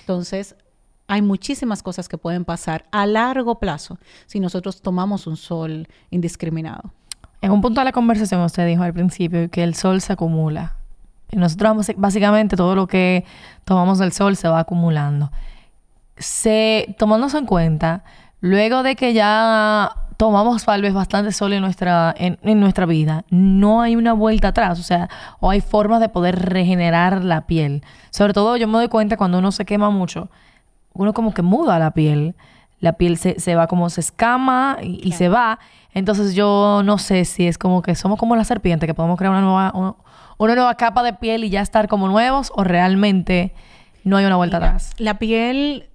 Entonces, 0.00 0.56
hay 1.08 1.22
muchísimas 1.22 1.82
cosas 1.82 2.08
que 2.08 2.18
pueden 2.18 2.44
pasar 2.44 2.86
a 2.92 3.06
largo 3.06 3.58
plazo 3.58 3.98
si 4.26 4.40
nosotros 4.40 4.82
tomamos 4.82 5.26
un 5.26 5.36
sol 5.36 5.88
indiscriminado. 6.10 6.92
En 7.40 7.52
un 7.52 7.60
punto 7.60 7.80
de 7.80 7.84
la 7.84 7.92
conversación 7.92 8.40
usted 8.40 8.66
dijo 8.66 8.82
al 8.82 8.92
principio 8.92 9.48
que 9.50 9.62
el 9.62 9.74
sol 9.74 10.00
se 10.00 10.12
acumula. 10.12 10.74
Y 11.30 11.36
nosotros 11.36 11.92
básicamente 11.96 12.56
todo 12.56 12.74
lo 12.74 12.86
que 12.86 13.24
tomamos 13.64 13.98
del 13.98 14.12
sol 14.12 14.36
se 14.36 14.48
va 14.48 14.60
acumulando. 14.60 15.30
Se, 16.16 16.96
tomándose 16.98 17.38
en 17.38 17.46
cuenta, 17.46 18.02
luego 18.40 18.82
de 18.82 18.96
que 18.96 19.12
ya 19.12 19.92
tomamos 20.16 20.64
tal 20.64 20.82
vez 20.82 20.92
bastante 20.92 21.30
sol 21.30 21.52
en 21.52 21.60
nuestra, 21.60 22.12
en, 22.18 22.38
en, 22.42 22.58
nuestra 22.58 22.86
vida, 22.86 23.24
no 23.30 23.82
hay 23.82 23.94
una 23.94 24.14
vuelta 24.14 24.48
atrás, 24.48 24.80
o 24.80 24.82
sea, 24.82 25.08
o 25.38 25.48
hay 25.50 25.60
formas 25.60 26.00
de 26.00 26.08
poder 26.08 26.36
regenerar 26.50 27.22
la 27.22 27.46
piel. 27.46 27.84
Sobre 28.10 28.32
todo 28.32 28.56
yo 28.56 28.66
me 28.66 28.78
doy 28.78 28.88
cuenta 28.88 29.16
cuando 29.16 29.38
uno 29.38 29.52
se 29.52 29.64
quema 29.64 29.90
mucho, 29.90 30.28
uno 30.92 31.12
como 31.12 31.32
que 31.32 31.42
muda 31.42 31.78
la 31.78 31.92
piel 31.92 32.34
la 32.80 32.92
piel 32.92 33.16
se, 33.16 33.40
se 33.40 33.54
va 33.54 33.66
como 33.66 33.90
se 33.90 34.00
escama 34.00 34.78
y, 34.82 35.12
se 35.12 35.28
va. 35.28 35.58
Entonces 35.92 36.34
yo 36.34 36.82
no 36.84 36.98
sé 36.98 37.24
si 37.24 37.46
es 37.46 37.58
como 37.58 37.82
que 37.82 37.94
somos 37.94 38.18
como 38.18 38.36
la 38.36 38.44
serpiente, 38.44 38.86
que 38.86 38.94
podemos 38.94 39.18
crear 39.18 39.32
una 39.32 39.40
nueva, 39.40 39.96
una, 40.38 40.54
nueva 40.54 40.74
capa 40.76 41.02
de 41.02 41.12
piel 41.14 41.44
y 41.44 41.50
ya 41.50 41.60
estar 41.60 41.88
como 41.88 42.08
nuevos, 42.08 42.52
o 42.54 42.64
realmente 42.64 43.54
no 44.04 44.16
hay 44.16 44.24
una 44.24 44.36
vuelta 44.36 44.58
atrás. 44.58 44.92
La 44.98 45.18
piel 45.18 45.88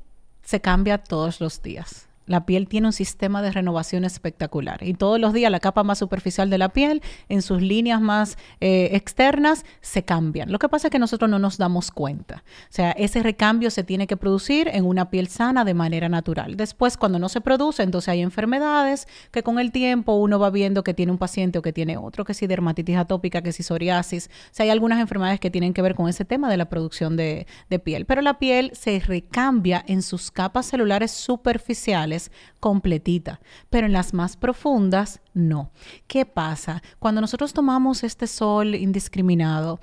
se 0.43 0.62
cambia 0.62 0.97
todos 0.97 1.39
los 1.39 1.62
días. 1.62 2.08
La 2.25 2.45
piel 2.45 2.67
tiene 2.67 2.88
un 2.88 2.93
sistema 2.93 3.41
de 3.41 3.51
renovación 3.51 4.05
espectacular 4.05 4.81
y 4.81 4.93
todos 4.93 5.19
los 5.19 5.33
días 5.33 5.51
la 5.51 5.59
capa 5.59 5.83
más 5.83 5.99
superficial 5.99 6.49
de 6.49 6.57
la 6.57 6.69
piel, 6.69 7.01
en 7.29 7.41
sus 7.41 7.62
líneas 7.62 7.99
más 8.01 8.38
eh, 8.62 8.89
externas, 8.93 9.65
se 9.81 10.03
cambian. 10.03 10.51
Lo 10.51 10.59
que 10.59 10.69
pasa 10.69 10.88
es 10.88 10.91
que 10.91 10.99
nosotros 10.99 11.29
no 11.29 11.39
nos 11.39 11.57
damos 11.57 11.91
cuenta. 11.91 12.43
O 12.45 12.73
sea, 12.73 12.91
ese 12.91 13.21
recambio 13.23 13.69
se 13.71 13.83
tiene 13.83 14.07
que 14.07 14.15
producir 14.15 14.69
en 14.69 14.86
una 14.86 15.09
piel 15.09 15.27
sana 15.27 15.65
de 15.65 15.73
manera 15.73 16.07
natural. 16.07 16.55
Después, 16.55 16.97
cuando 16.97 17.19
no 17.19 17.29
se 17.29 17.41
produce, 17.41 17.83
entonces 17.83 18.09
hay 18.09 18.21
enfermedades 18.21 19.07
que 19.31 19.43
con 19.43 19.59
el 19.59 19.71
tiempo 19.71 20.13
uno 20.13 20.39
va 20.39 20.49
viendo 20.49 20.83
que 20.83 20.93
tiene 20.93 21.12
un 21.12 21.17
paciente 21.17 21.59
o 21.59 21.62
que 21.62 21.73
tiene 21.73 21.97
otro, 21.97 22.23
que 22.23 22.33
si 22.33 22.47
dermatitis 22.47 22.97
atópica, 22.97 23.41
que 23.41 23.51
si 23.51 23.63
psoriasis. 23.63 24.27
O 24.27 24.49
sea, 24.51 24.63
hay 24.63 24.69
algunas 24.69 24.99
enfermedades 24.99 25.39
que 25.39 25.51
tienen 25.51 25.73
que 25.73 25.81
ver 25.81 25.95
con 25.95 26.07
ese 26.07 26.25
tema 26.25 26.49
de 26.49 26.57
la 26.57 26.69
producción 26.69 27.17
de, 27.17 27.47
de 27.69 27.79
piel. 27.79 28.05
Pero 28.05 28.21
la 28.21 28.39
piel 28.39 28.71
se 28.73 28.99
recambia 28.99 29.83
en 29.88 30.01
sus 30.01 30.31
capas 30.31 30.67
celulares 30.67 31.12
superficiales 31.12 32.12
completita, 32.60 33.39
pero 33.69 33.88
en 33.88 33.93
las 33.93 34.13
más 34.13 34.38
profundas 34.38 35.21
no. 35.34 35.71
¿Qué 36.08 36.26
pasa? 36.26 36.82
Cuando 36.99 37.21
nosotros 37.21 37.54
tomamos 37.54 38.04
este 38.04 38.28
sol 38.28 38.76
indiscriminado, 38.76 39.80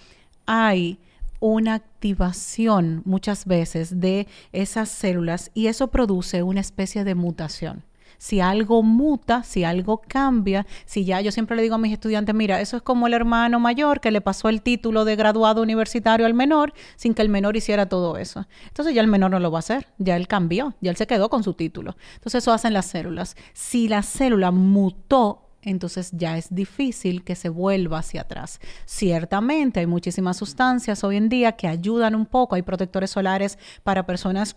hay 0.47 0.99
una 1.40 1.75
activación 1.75 3.03
muchas 3.05 3.47
veces 3.47 4.01
de 4.01 4.29
esas 4.53 4.90
células 4.90 5.51
y 5.55 5.69
eso 5.69 5.88
produce 5.88 6.43
una 6.43 6.61
especie 6.61 7.05
de 7.05 7.14
mutación 7.14 7.85
si 8.20 8.40
algo 8.40 8.83
muta, 8.83 9.42
si 9.44 9.64
algo 9.64 10.02
cambia, 10.06 10.66
si 10.85 11.06
ya 11.06 11.22
yo 11.22 11.33
siempre 11.33 11.56
le 11.56 11.62
digo 11.62 11.76
a 11.76 11.78
mis 11.78 11.94
estudiantes, 11.94 12.35
mira, 12.35 12.61
eso 12.61 12.76
es 12.76 12.83
como 12.83 13.06
el 13.06 13.14
hermano 13.14 13.59
mayor 13.61 14.00
que 14.00 14.11
le 14.11 14.20
pasó 14.20 14.50
el 14.50 14.61
título 14.61 15.06
de 15.06 15.16
graduado 15.16 15.62
universitario 15.62 16.26
al 16.26 16.35
menor 16.35 16.74
sin 16.96 17.14
que 17.14 17.22
el 17.22 17.30
menor 17.30 17.56
hiciera 17.56 17.87
todo 17.87 18.18
eso. 18.18 18.44
Entonces 18.68 18.94
ya 18.94 19.00
el 19.00 19.06
menor 19.06 19.30
no 19.30 19.40
lo 19.40 19.50
va 19.50 19.59
a 19.59 19.61
hacer, 19.61 19.88
ya 19.96 20.16
él 20.16 20.28
cambió, 20.28 20.74
ya 20.83 20.90
él 20.90 20.98
se 20.98 21.06
quedó 21.06 21.30
con 21.30 21.42
su 21.42 21.54
título. 21.54 21.96
Entonces 22.16 22.44
eso 22.44 22.52
hacen 22.52 22.74
las 22.74 22.87
células. 22.87 23.37
Si 23.54 23.88
la 23.88 24.02
célula 24.02 24.50
mutó 24.50 25.46
entonces 25.62 26.11
ya 26.12 26.38
es 26.38 26.54
difícil 26.54 27.24
que 27.24 27.35
se 27.35 27.48
vuelva 27.48 27.98
hacia 27.98 28.22
atrás. 28.22 28.61
Ciertamente 28.87 29.80
hay 29.80 29.87
muchísimas 29.87 30.37
sustancias 30.37 31.04
hoy 31.04 31.16
en 31.16 31.28
día 31.28 31.52
que 31.52 31.68
ayudan 31.68 32.14
un 32.14 32.26
poco, 32.26 32.54
hay 32.54 32.62
protectores 32.62 33.11
solares 33.11 33.59
para 33.83 34.06
personas 34.06 34.56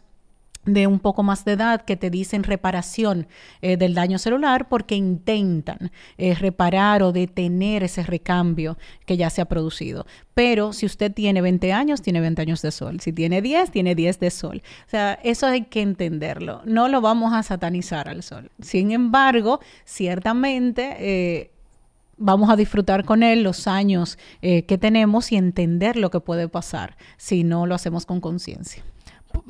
de 0.65 0.87
un 0.87 0.99
poco 0.99 1.23
más 1.23 1.45
de 1.45 1.53
edad 1.53 1.81
que 1.81 1.97
te 1.97 2.09
dicen 2.09 2.43
reparación 2.43 3.27
eh, 3.61 3.77
del 3.77 3.93
daño 3.93 4.17
celular 4.17 4.69
porque 4.69 4.95
intentan 4.95 5.91
eh, 6.17 6.35
reparar 6.35 7.03
o 7.03 7.11
detener 7.11 7.83
ese 7.83 8.03
recambio 8.03 8.77
que 9.05 9.17
ya 9.17 9.29
se 9.29 9.41
ha 9.41 9.45
producido. 9.45 10.05
Pero 10.33 10.73
si 10.73 10.85
usted 10.85 11.11
tiene 11.11 11.41
20 11.41 11.73
años, 11.73 12.01
tiene 12.01 12.21
20 12.21 12.41
años 12.41 12.61
de 12.61 12.71
sol. 12.71 12.99
Si 13.01 13.11
tiene 13.11 13.41
10, 13.41 13.71
tiene 13.71 13.93
10 13.93 14.19
de 14.19 14.31
sol. 14.31 14.63
O 14.87 14.89
sea, 14.89 15.19
eso 15.23 15.47
hay 15.47 15.63
que 15.63 15.81
entenderlo. 15.81 16.61
No 16.65 16.87
lo 16.87 17.01
vamos 17.01 17.33
a 17.33 17.43
satanizar 17.43 18.07
al 18.07 18.23
sol. 18.23 18.49
Sin 18.61 18.91
embargo, 18.91 19.59
ciertamente... 19.85 20.95
Eh, 20.99 21.49
vamos 22.15 22.51
a 22.51 22.55
disfrutar 22.55 23.05
con 23.05 23.23
él 23.23 23.41
los 23.41 23.67
años 23.67 24.19
que 24.39 24.77
tenemos 24.79 25.31
y 25.31 25.35
entender 25.35 25.97
lo 25.97 26.11
que 26.11 26.19
puede 26.19 26.47
pasar 26.47 26.95
si 27.17 27.43
no 27.43 27.65
lo 27.65 27.73
hacemos 27.73 28.05
con 28.05 28.21
conciencia 28.21 28.83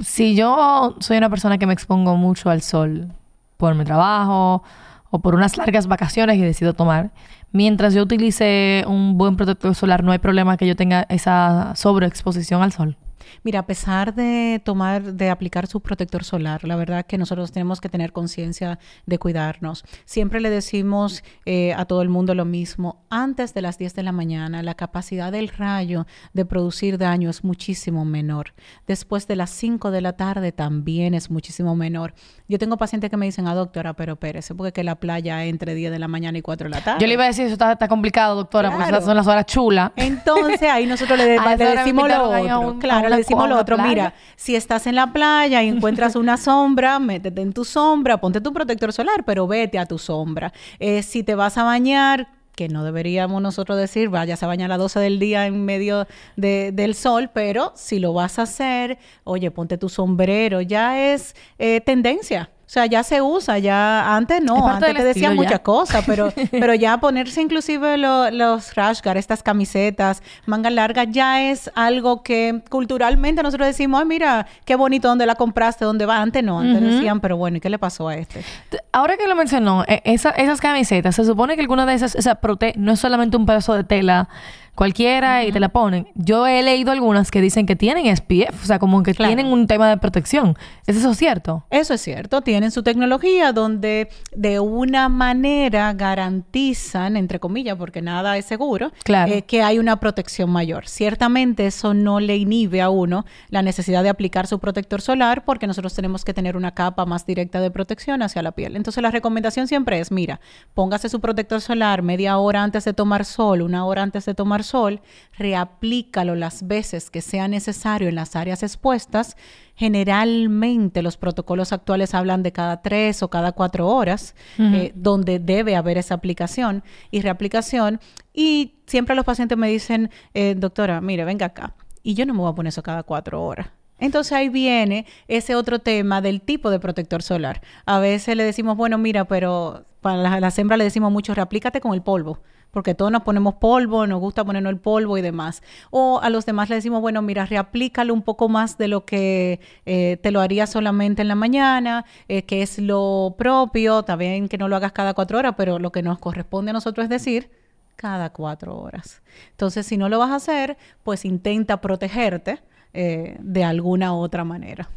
si 0.01 0.35
yo 0.35 0.95
soy 0.99 1.17
una 1.17 1.29
persona 1.29 1.57
que 1.57 1.65
me 1.65 1.73
expongo 1.73 2.15
mucho 2.15 2.49
al 2.49 2.61
sol 2.61 3.09
por 3.57 3.75
mi 3.75 3.85
trabajo 3.85 4.63
o 5.09 5.19
por 5.19 5.35
unas 5.35 5.57
largas 5.57 5.87
vacaciones 5.87 6.37
que 6.37 6.45
decido 6.45 6.73
tomar, 6.73 7.11
mientras 7.51 7.93
yo 7.93 8.01
utilice 8.01 8.83
un 8.87 9.17
buen 9.17 9.35
protector 9.35 9.75
solar, 9.75 10.03
no 10.03 10.11
hay 10.11 10.19
problema 10.19 10.57
que 10.57 10.67
yo 10.67 10.75
tenga 10.75 11.05
esa 11.09 11.73
sobreexposición 11.75 12.61
al 12.61 12.71
sol. 12.71 12.97
Mira, 13.43 13.59
a 13.59 13.65
pesar 13.65 14.13
de 14.13 14.61
tomar, 14.63 15.13
de 15.13 15.29
aplicar 15.29 15.67
su 15.67 15.81
protector 15.81 16.23
solar, 16.23 16.63
la 16.63 16.75
verdad 16.75 17.05
que 17.05 17.17
nosotros 17.17 17.51
tenemos 17.51 17.81
que 17.81 17.89
tener 17.89 18.11
conciencia 18.11 18.79
de 19.05 19.17
cuidarnos. 19.17 19.83
Siempre 20.05 20.39
le 20.39 20.49
decimos 20.49 21.23
eh, 21.45 21.73
a 21.73 21.85
todo 21.85 22.01
el 22.01 22.09
mundo 22.09 22.35
lo 22.35 22.45
mismo. 22.45 23.05
Antes 23.09 23.53
de 23.53 23.61
las 23.61 23.77
10 23.77 23.95
de 23.95 24.03
la 24.03 24.11
mañana, 24.11 24.63
la 24.63 24.75
capacidad 24.75 25.31
del 25.31 25.49
rayo 25.49 26.05
de 26.33 26.45
producir 26.45 26.97
daño 26.97 27.29
es 27.29 27.43
muchísimo 27.43 28.05
menor. 28.05 28.53
Después 28.87 29.27
de 29.27 29.35
las 29.35 29.49
5 29.51 29.91
de 29.91 30.01
la 30.01 30.13
tarde 30.13 30.51
también 30.51 31.13
es 31.13 31.29
muchísimo 31.29 31.75
menor. 31.75 32.13
Yo 32.47 32.59
tengo 32.59 32.77
pacientes 32.77 33.09
que 33.09 33.17
me 33.17 33.25
dicen, 33.25 33.47
ah, 33.47 33.55
doctora, 33.55 33.93
pero 33.93 34.13
espérese, 34.13 34.55
porque 34.55 34.73
que 34.73 34.83
la 34.83 34.95
playa 34.95 35.45
entre 35.45 35.75
10 35.75 35.91
de 35.91 35.99
la 35.99 36.07
mañana 36.07 36.37
y 36.37 36.41
4 36.41 36.69
de 36.69 36.75
la 36.75 36.83
tarde. 36.83 36.99
Yo 36.99 37.07
le 37.07 37.13
iba 37.13 37.23
a 37.23 37.27
decir, 37.27 37.45
eso 37.45 37.53
está, 37.53 37.87
complicado, 37.87 38.35
doctora, 38.35 38.71
porque 38.71 38.89
esas 38.89 39.05
son 39.05 39.15
las 39.15 39.27
horas 39.27 39.45
chulas. 39.45 39.91
Entonces, 39.95 40.69
ahí 40.69 40.85
nosotros 40.85 41.17
le, 41.17 41.39
decimos 41.57 42.09
lo 42.09 42.29
otro. 42.29 42.79
claro, 42.79 43.09
le 43.09 43.22
decimos 43.23 43.49
lo 43.49 43.57
otro. 43.57 43.77
Mira, 43.77 44.13
si 44.35 44.55
estás 44.55 44.87
en 44.87 44.95
la 44.95 45.11
playa 45.11 45.63
y 45.63 45.69
encuentras 45.69 46.15
una 46.15 46.37
sombra, 46.37 46.99
métete 46.99 47.41
en 47.41 47.53
tu 47.53 47.65
sombra, 47.65 48.19
ponte 48.19 48.41
tu 48.41 48.53
protector 48.53 48.93
solar, 48.93 49.23
pero 49.25 49.47
vete 49.47 49.79
a 49.79 49.85
tu 49.85 49.97
sombra. 49.97 50.53
Eh, 50.79 51.03
si 51.03 51.23
te 51.23 51.35
vas 51.35 51.57
a 51.57 51.63
bañar, 51.63 52.27
que 52.55 52.69
no 52.69 52.83
deberíamos 52.83 53.41
nosotros 53.41 53.77
decir, 53.77 54.09
vayas 54.09 54.43
a 54.43 54.47
bañar 54.47 54.67
a 54.67 54.77
las 54.77 54.79
12 54.79 54.99
del 54.99 55.19
día 55.19 55.47
en 55.47 55.65
medio 55.65 56.07
del 56.35 56.95
sol, 56.95 57.31
pero 57.33 57.73
si 57.75 57.99
lo 57.99 58.13
vas 58.13 58.39
a 58.39 58.43
hacer, 58.43 58.99
oye, 59.23 59.49
ponte 59.51 59.77
tu 59.77 59.89
sombrero, 59.89 60.61
ya 60.61 61.13
es 61.13 61.35
eh, 61.57 61.81
tendencia. 61.81 62.49
O 62.73 62.79
sea, 62.81 62.87
ya 62.87 63.03
se 63.03 63.21
usa, 63.21 63.59
ya 63.59 64.15
antes 64.15 64.41
no, 64.41 64.67
antes 64.67 64.95
te 64.95 65.03
decían 65.03 65.35
muchas 65.35 65.59
cosas, 65.59 66.03
pero, 66.07 66.33
pero 66.51 66.73
ya 66.73 66.97
ponerse 66.97 67.39
inclusive 67.39 67.99
los 67.99 68.73
rash 68.73 68.99
estas 69.13 69.43
camisetas, 69.43 70.23
manga 70.47 70.71
larga, 70.71 71.03
ya 71.03 71.51
es 71.51 71.69
algo 71.75 72.23
que 72.23 72.63
culturalmente 72.71 73.43
nosotros 73.43 73.67
decimos, 73.67 74.01
ay, 74.01 74.07
mira, 74.07 74.47
qué 74.65 74.73
bonito, 74.73 75.07
¿dónde 75.07 75.27
la 75.27 75.35
compraste? 75.35 75.85
¿Dónde 75.85 76.07
va? 76.07 76.19
Antes 76.19 76.43
no, 76.43 76.61
antes 76.61 76.81
decían, 76.81 77.19
pero 77.19 77.37
bueno, 77.37 77.57
¿y 77.57 77.59
qué 77.59 77.69
le 77.69 77.77
pasó 77.77 78.07
a 78.07 78.15
este? 78.15 78.43
Ahora 78.91 79.17
que 79.17 79.27
lo 79.27 79.35
mencionó, 79.35 79.83
e, 79.87 80.01
esas 80.05 80.59
camisetas, 80.59 81.15
se 81.15 81.25
supone 81.25 81.53
que 81.53 81.61
alguna 81.61 81.85
de 81.85 81.93
esas, 81.93 82.15
esa 82.15 82.33
prote 82.33 82.73
no 82.75 82.93
es 82.93 82.99
solamente 82.99 83.37
un 83.37 83.45
pedazo 83.45 83.75
de 83.75 83.83
tela, 83.83 84.29
cualquiera 84.75 85.45
y 85.45 85.51
te 85.51 85.59
la 85.59 85.69
ponen. 85.69 86.07
Yo 86.15 86.47
he 86.47 86.63
leído 86.63 86.91
algunas 86.91 87.31
que 87.31 87.41
dicen 87.41 87.65
que 87.65 87.75
tienen 87.75 88.15
SPF, 88.15 88.63
o 88.63 88.65
sea, 88.65 88.79
como 88.79 89.03
que 89.03 89.13
tienen 89.13 89.47
un 89.47 89.67
tema 89.67 89.89
de 89.89 89.97
protección. 89.97 90.57
¿Es 90.87 90.95
eso 90.95 91.13
cierto? 91.13 91.65
Eso 91.69 91.93
es 91.93 92.01
cierto. 92.01 92.41
Tienen 92.41 92.71
su 92.71 92.83
tecnología 92.83 93.53
donde 93.53 94.09
de 94.35 94.59
una 94.59 95.09
manera 95.09 95.93
garantizan, 95.93 97.17
entre 97.17 97.39
comillas, 97.39 97.77
porque 97.77 98.01
nada 98.01 98.37
es 98.37 98.45
seguro, 98.45 98.91
eh, 99.07 99.43
que 99.43 99.61
hay 99.61 99.79
una 99.79 99.99
protección 99.99 100.49
mayor. 100.49 100.87
Ciertamente 100.87 101.67
eso 101.67 101.93
no 101.93 102.19
le 102.19 102.37
inhibe 102.37 102.81
a 102.81 102.89
uno 102.89 103.25
la 103.49 103.61
necesidad 103.61 104.03
de 104.03 104.09
aplicar 104.09 104.47
su 104.47 104.59
protector 104.59 105.01
solar 105.01 105.43
porque 105.45 105.67
nosotros 105.67 105.93
tenemos 105.93 106.25
que 106.25 106.33
tener 106.33 106.57
una 106.57 106.73
capa 106.73 107.05
más 107.05 107.25
directa 107.25 107.61
de 107.61 107.71
protección 107.71 108.21
hacia 108.21 108.41
la 108.41 108.51
piel. 108.51 108.75
Entonces 108.75 109.01
la 109.03 109.11
recomendación 109.11 109.67
siempre 109.67 109.99
es, 109.99 110.11
mira, 110.11 110.39
póngase 110.73 111.09
su 111.09 111.19
protector 111.19 111.61
solar 111.61 112.01
media 112.01 112.37
hora 112.37 112.63
antes 112.63 112.85
de 112.85 112.93
tomar 112.93 113.25
sol, 113.25 113.61
una 113.61 113.85
hora 113.85 114.01
antes 114.01 114.25
de 114.25 114.33
tomar 114.33 114.62
sol, 114.63 115.01
reaplícalo 115.37 116.35
las 116.35 116.67
veces 116.67 117.09
que 117.09 117.21
sea 117.21 117.47
necesario 117.47 118.09
en 118.09 118.15
las 118.15 118.35
áreas 118.35 118.63
expuestas. 118.63 119.37
Generalmente 119.75 121.01
los 121.01 121.17
protocolos 121.17 121.73
actuales 121.73 122.13
hablan 122.13 122.43
de 122.43 122.51
cada 122.51 122.81
tres 122.81 123.23
o 123.23 123.29
cada 123.29 123.51
cuatro 123.51 123.87
horas, 123.87 124.35
eh, 124.59 124.91
donde 124.95 125.39
debe 125.39 125.75
haber 125.75 125.97
esa 125.97 126.15
aplicación 126.15 126.83
y 127.11 127.21
reaplicación. 127.21 127.99
Y 128.33 128.75
siempre 128.87 129.15
los 129.15 129.25
pacientes 129.25 129.57
me 129.57 129.67
dicen, 129.67 130.09
eh, 130.33 130.55
doctora, 130.57 131.01
mire, 131.01 131.25
venga 131.25 131.47
acá. 131.47 131.75
Y 132.03 132.13
yo 132.13 132.25
no 132.25 132.33
me 132.33 132.41
voy 132.41 132.51
a 132.51 132.55
poner 132.55 132.69
eso 132.69 132.83
cada 132.83 133.03
cuatro 133.03 133.43
horas. 133.43 133.67
Entonces 133.99 134.33
ahí 134.33 134.49
viene 134.49 135.05
ese 135.27 135.55
otro 135.55 135.79
tema 135.79 136.21
del 136.21 136.41
tipo 136.41 136.69
de 136.69 136.79
protector 136.79 137.23
solar. 137.23 137.61
A 137.85 137.99
veces 137.99 138.35
le 138.35 138.43
decimos, 138.43 138.75
bueno, 138.75 138.97
mira, 138.97 139.25
pero 139.25 139.85
para 140.01 140.17
la, 140.17 140.39
la 140.39 140.53
hembras 140.55 140.77
le 140.77 140.83
decimos 140.83 141.11
mucho, 141.11 141.33
reaplícate 141.33 141.79
con 141.79 141.93
el 141.93 142.01
polvo 142.01 142.39
porque 142.73 142.95
todos 142.95 143.11
nos 143.11 143.21
ponemos 143.21 143.53
polvo, 143.53 144.07
nos 144.07 144.19
gusta 144.19 144.43
ponernos 144.43 144.71
el 144.71 144.79
polvo 144.79 145.15
y 145.19 145.21
demás. 145.21 145.61
O 145.91 146.19
a 146.23 146.31
los 146.31 146.43
demás 146.47 146.69
le 146.69 146.75
decimos, 146.75 147.01
bueno, 147.01 147.21
mira, 147.21 147.45
reaplícalo 147.45 148.11
un 148.15 148.23
poco 148.23 148.49
más 148.49 148.79
de 148.79 148.87
lo 148.87 149.05
que 149.05 149.59
eh, 149.85 150.17
te 150.23 150.31
lo 150.31 150.41
haría 150.41 150.65
solamente 150.65 151.21
en 151.21 151.27
la 151.27 151.35
mañana, 151.35 152.03
eh, 152.27 152.41
que 152.41 152.63
es 152.63 152.79
lo 152.79 153.35
propio, 153.37 154.01
también 154.01 154.49
que 154.49 154.57
no 154.57 154.67
lo 154.67 154.75
hagas 154.75 154.91
cada 154.91 155.13
cuatro 155.13 155.37
horas, 155.37 155.53
pero 155.55 155.77
lo 155.77 155.91
que 155.91 156.01
nos 156.01 156.17
corresponde 156.17 156.71
a 156.71 156.73
nosotros 156.73 157.03
es 157.03 157.09
decir, 157.11 157.51
cada 157.95 158.31
cuatro 158.31 158.75
horas. 158.75 159.21
Entonces, 159.51 159.85
si 159.85 159.95
no 159.95 160.09
lo 160.09 160.17
vas 160.17 160.31
a 160.31 160.35
hacer, 160.35 160.75
pues 161.03 161.25
intenta 161.25 161.79
protegerte 161.79 162.63
eh, 162.91 163.37
de 163.39 163.63
alguna 163.63 164.15
otra 164.15 164.43
manera. 164.43 164.89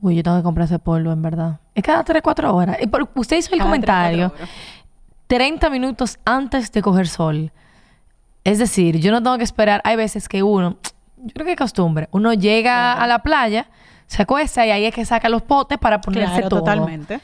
Uy, 0.00 0.16
yo 0.16 0.22
tengo 0.22 0.38
que 0.38 0.42
comprar 0.42 0.64
ese 0.64 0.78
polvo, 0.78 1.12
en 1.12 1.20
verdad. 1.20 1.60
Es 1.74 1.82
cada 1.82 2.02
tres, 2.02 2.22
cuatro 2.22 2.56
horas. 2.56 2.78
Usted 3.14 3.36
hizo 3.36 3.54
el 3.54 3.60
comentario. 3.60 4.32
30 5.30 5.70
minutos 5.70 6.18
antes 6.24 6.72
de 6.72 6.82
coger 6.82 7.06
sol. 7.06 7.52
Es 8.42 8.58
decir, 8.58 8.98
yo 8.98 9.12
no 9.12 9.22
tengo 9.22 9.38
que 9.38 9.44
esperar. 9.44 9.80
Hay 9.84 9.94
veces 9.94 10.28
que 10.28 10.42
uno, 10.42 10.78
yo 11.18 11.32
creo 11.32 11.46
que 11.46 11.52
es 11.52 11.58
costumbre, 11.58 12.08
uno 12.10 12.34
llega 12.34 12.94
a 12.94 13.06
la 13.06 13.20
playa, 13.20 13.68
se 14.08 14.22
acuesta 14.22 14.66
y 14.66 14.72
ahí 14.72 14.86
es 14.86 14.92
que 14.92 15.04
saca 15.04 15.28
los 15.28 15.42
potes 15.42 15.78
para 15.78 16.00
ponerse 16.00 16.32
claro, 16.32 16.48
todo. 16.48 16.60
totalmente. 16.60 17.20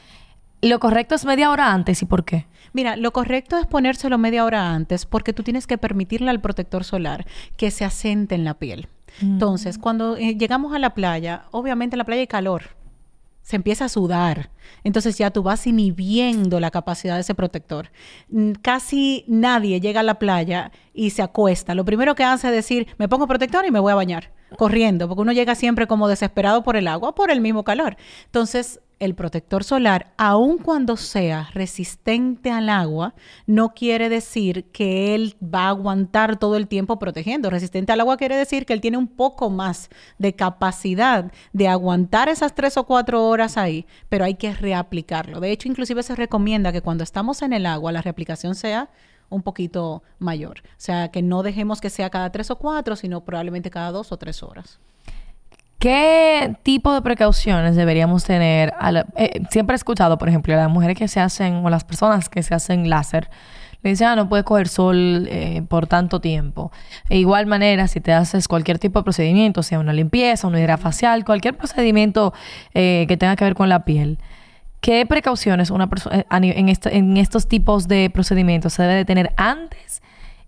Lo 0.61 0.79
correcto 0.79 1.15
es 1.15 1.25
media 1.25 1.51
hora 1.51 1.73
antes. 1.73 2.01
¿Y 2.01 2.05
por 2.05 2.23
qué? 2.23 2.47
Mira, 2.71 2.95
lo 2.95 3.11
correcto 3.11 3.57
es 3.57 3.65
ponérselo 3.65 4.17
media 4.17 4.45
hora 4.45 4.73
antes 4.73 5.05
porque 5.05 5.33
tú 5.33 5.43
tienes 5.43 5.67
que 5.67 5.77
permitirle 5.77 6.29
al 6.29 6.39
protector 6.39 6.85
solar 6.85 7.25
que 7.57 7.71
se 7.71 7.83
asente 7.83 8.35
en 8.35 8.45
la 8.45 8.53
piel. 8.53 8.87
Mm. 9.19 9.33
Entonces, 9.33 9.77
cuando 9.77 10.15
eh, 10.15 10.37
llegamos 10.37 10.73
a 10.73 10.79
la 10.79 10.93
playa, 10.93 11.43
obviamente 11.51 11.95
en 11.95 11.97
la 11.97 12.05
playa 12.05 12.21
hay 12.21 12.27
calor 12.27 12.76
se 13.47 13.55
empieza 13.55 13.85
a 13.85 13.89
sudar. 13.89 14.49
Entonces 14.83 15.17
ya 15.17 15.31
tú 15.31 15.41
vas 15.41 15.65
inhibiendo 15.67 16.59
la 16.59 16.69
capacidad 16.69 17.15
de 17.15 17.21
ese 17.21 17.33
protector. 17.33 17.91
Casi 18.61 19.23
nadie 19.29 19.79
llega 19.79 20.01
a 20.01 20.03
la 20.03 20.19
playa 20.19 20.73
y 20.93 21.11
se 21.11 21.21
acuesta. 21.21 21.73
Lo 21.73 21.85
primero 21.85 22.13
que 22.13 22.25
hace 22.25 22.47
es 22.47 22.53
decir, 22.53 22.87
me 22.97 23.07
pongo 23.07 23.25
protector 23.25 23.65
y 23.65 23.71
me 23.71 23.79
voy 23.79 23.93
a 23.93 23.95
bañar, 23.95 24.33
corriendo, 24.57 25.07
porque 25.07 25.21
uno 25.21 25.31
llega 25.31 25.55
siempre 25.55 25.87
como 25.87 26.09
desesperado 26.09 26.61
por 26.61 26.75
el 26.75 26.89
agua, 26.89 27.15
por 27.15 27.31
el 27.31 27.39
mismo 27.39 27.63
calor. 27.63 27.95
Entonces, 28.25 28.81
el 28.99 29.15
protector 29.15 29.63
solar, 29.63 30.13
aun 30.17 30.57
cuando 30.57 30.97
sea 30.97 31.49
resistente 31.53 32.51
al 32.51 32.69
agua, 32.69 33.13
no 33.45 33.73
quiere 33.73 34.09
decir 34.09 34.65
que 34.71 35.13
él 35.13 35.35
va 35.43 35.65
a 35.65 35.69
aguantar 35.69 36.37
todo 36.37 36.55
el 36.55 36.67
tiempo 36.67 36.97
protegiendo. 36.97 37.49
Resistente 37.49 37.91
al 37.91 37.99
agua 37.99 38.17
quiere 38.17 38.35
decir 38.35 38.65
que 38.65 38.73
él 38.73 38.81
tiene 38.81 38.97
un 38.97 39.07
poco 39.07 39.49
más 39.49 39.89
de 40.17 40.33
capacidad 40.33 41.31
de 41.53 41.67
aguantar 41.67 42.29
esas 42.29 42.55
tres 42.55 42.77
o 42.77 42.85
cuatro 42.85 43.27
horas 43.27 43.57
ahí, 43.57 43.85
pero 44.09 44.25
hay 44.25 44.35
que 44.35 44.53
reaplicarlo. 44.53 45.39
De 45.39 45.51
hecho, 45.51 45.67
inclusive 45.67 46.01
se 46.03 46.15
recomienda 46.15 46.71
que 46.71 46.81
cuando 46.81 47.03
estamos 47.03 47.41
en 47.41 47.53
el 47.53 47.65
agua, 47.65 47.91
la 47.91 48.01
reaplicación 48.01 48.55
sea 48.55 48.89
un 49.29 49.43
poquito 49.43 50.03
mayor. 50.19 50.61
O 50.65 50.79
sea, 50.79 51.09
que 51.09 51.21
no 51.21 51.43
dejemos 51.43 51.81
que 51.81 51.89
sea 51.89 52.09
cada 52.09 52.31
tres 52.31 52.49
o 52.49 52.57
cuatro, 52.57 52.95
sino 52.95 53.23
probablemente 53.23 53.69
cada 53.69 53.91
dos 53.91 54.11
o 54.11 54.17
tres 54.17 54.41
horas. 54.41 54.79
¿Qué 55.79 56.55
tipo 56.63 56.91
de 56.91 57.03
precauciones 57.03 57.75
deberíamos 57.75 58.23
tener? 58.23 58.73
Eh, 59.15 59.43
siempre 59.51 59.75
he 59.75 59.77
escuchado, 59.77 60.17
por 60.17 60.27
ejemplo, 60.27 60.53
a 60.55 60.57
las 60.57 60.69
mujeres 60.71 60.97
que 60.97 61.07
se 61.07 61.19
hacen, 61.19 61.63
o 61.63 61.69
las 61.69 61.83
personas 61.83 62.29
que 62.29 62.41
se 62.41 62.55
hacen 62.55 62.89
láser, 62.89 63.29
le 63.83 63.91
dicen, 63.91 64.07
ah, 64.07 64.15
no 64.15 64.27
puedes 64.27 64.43
coger 64.43 64.67
sol 64.67 65.27
eh, 65.29 65.61
por 65.67 65.85
tanto 65.85 66.19
tiempo. 66.19 66.71
De 67.09 67.17
igual 67.17 67.45
manera, 67.45 67.87
si 67.87 68.01
te 68.01 68.11
haces 68.11 68.47
cualquier 68.47 68.79
tipo 68.79 68.99
de 68.99 69.03
procedimiento, 69.03 69.61
sea 69.61 69.79
una 69.79 69.93
limpieza, 69.93 70.47
una 70.47 70.59
hidrafacial, 70.59 71.23
cualquier 71.23 71.55
procedimiento 71.55 72.33
eh, 72.73 73.05
que 73.07 73.15
tenga 73.15 73.35
que 73.35 73.43
ver 73.43 73.53
con 73.53 73.69
la 73.69 73.85
piel, 73.85 74.17
¿qué 74.81 75.05
precauciones 75.05 75.69
una 75.69 75.87
persona 75.87 76.25
en, 76.31 76.69
en 76.69 77.17
estos 77.17 77.47
tipos 77.47 77.87
de 77.87 78.09
procedimientos 78.09 78.73
se 78.73 78.81
debe 78.81 78.95
de 78.95 79.05
tener 79.05 79.31
antes 79.37 80.01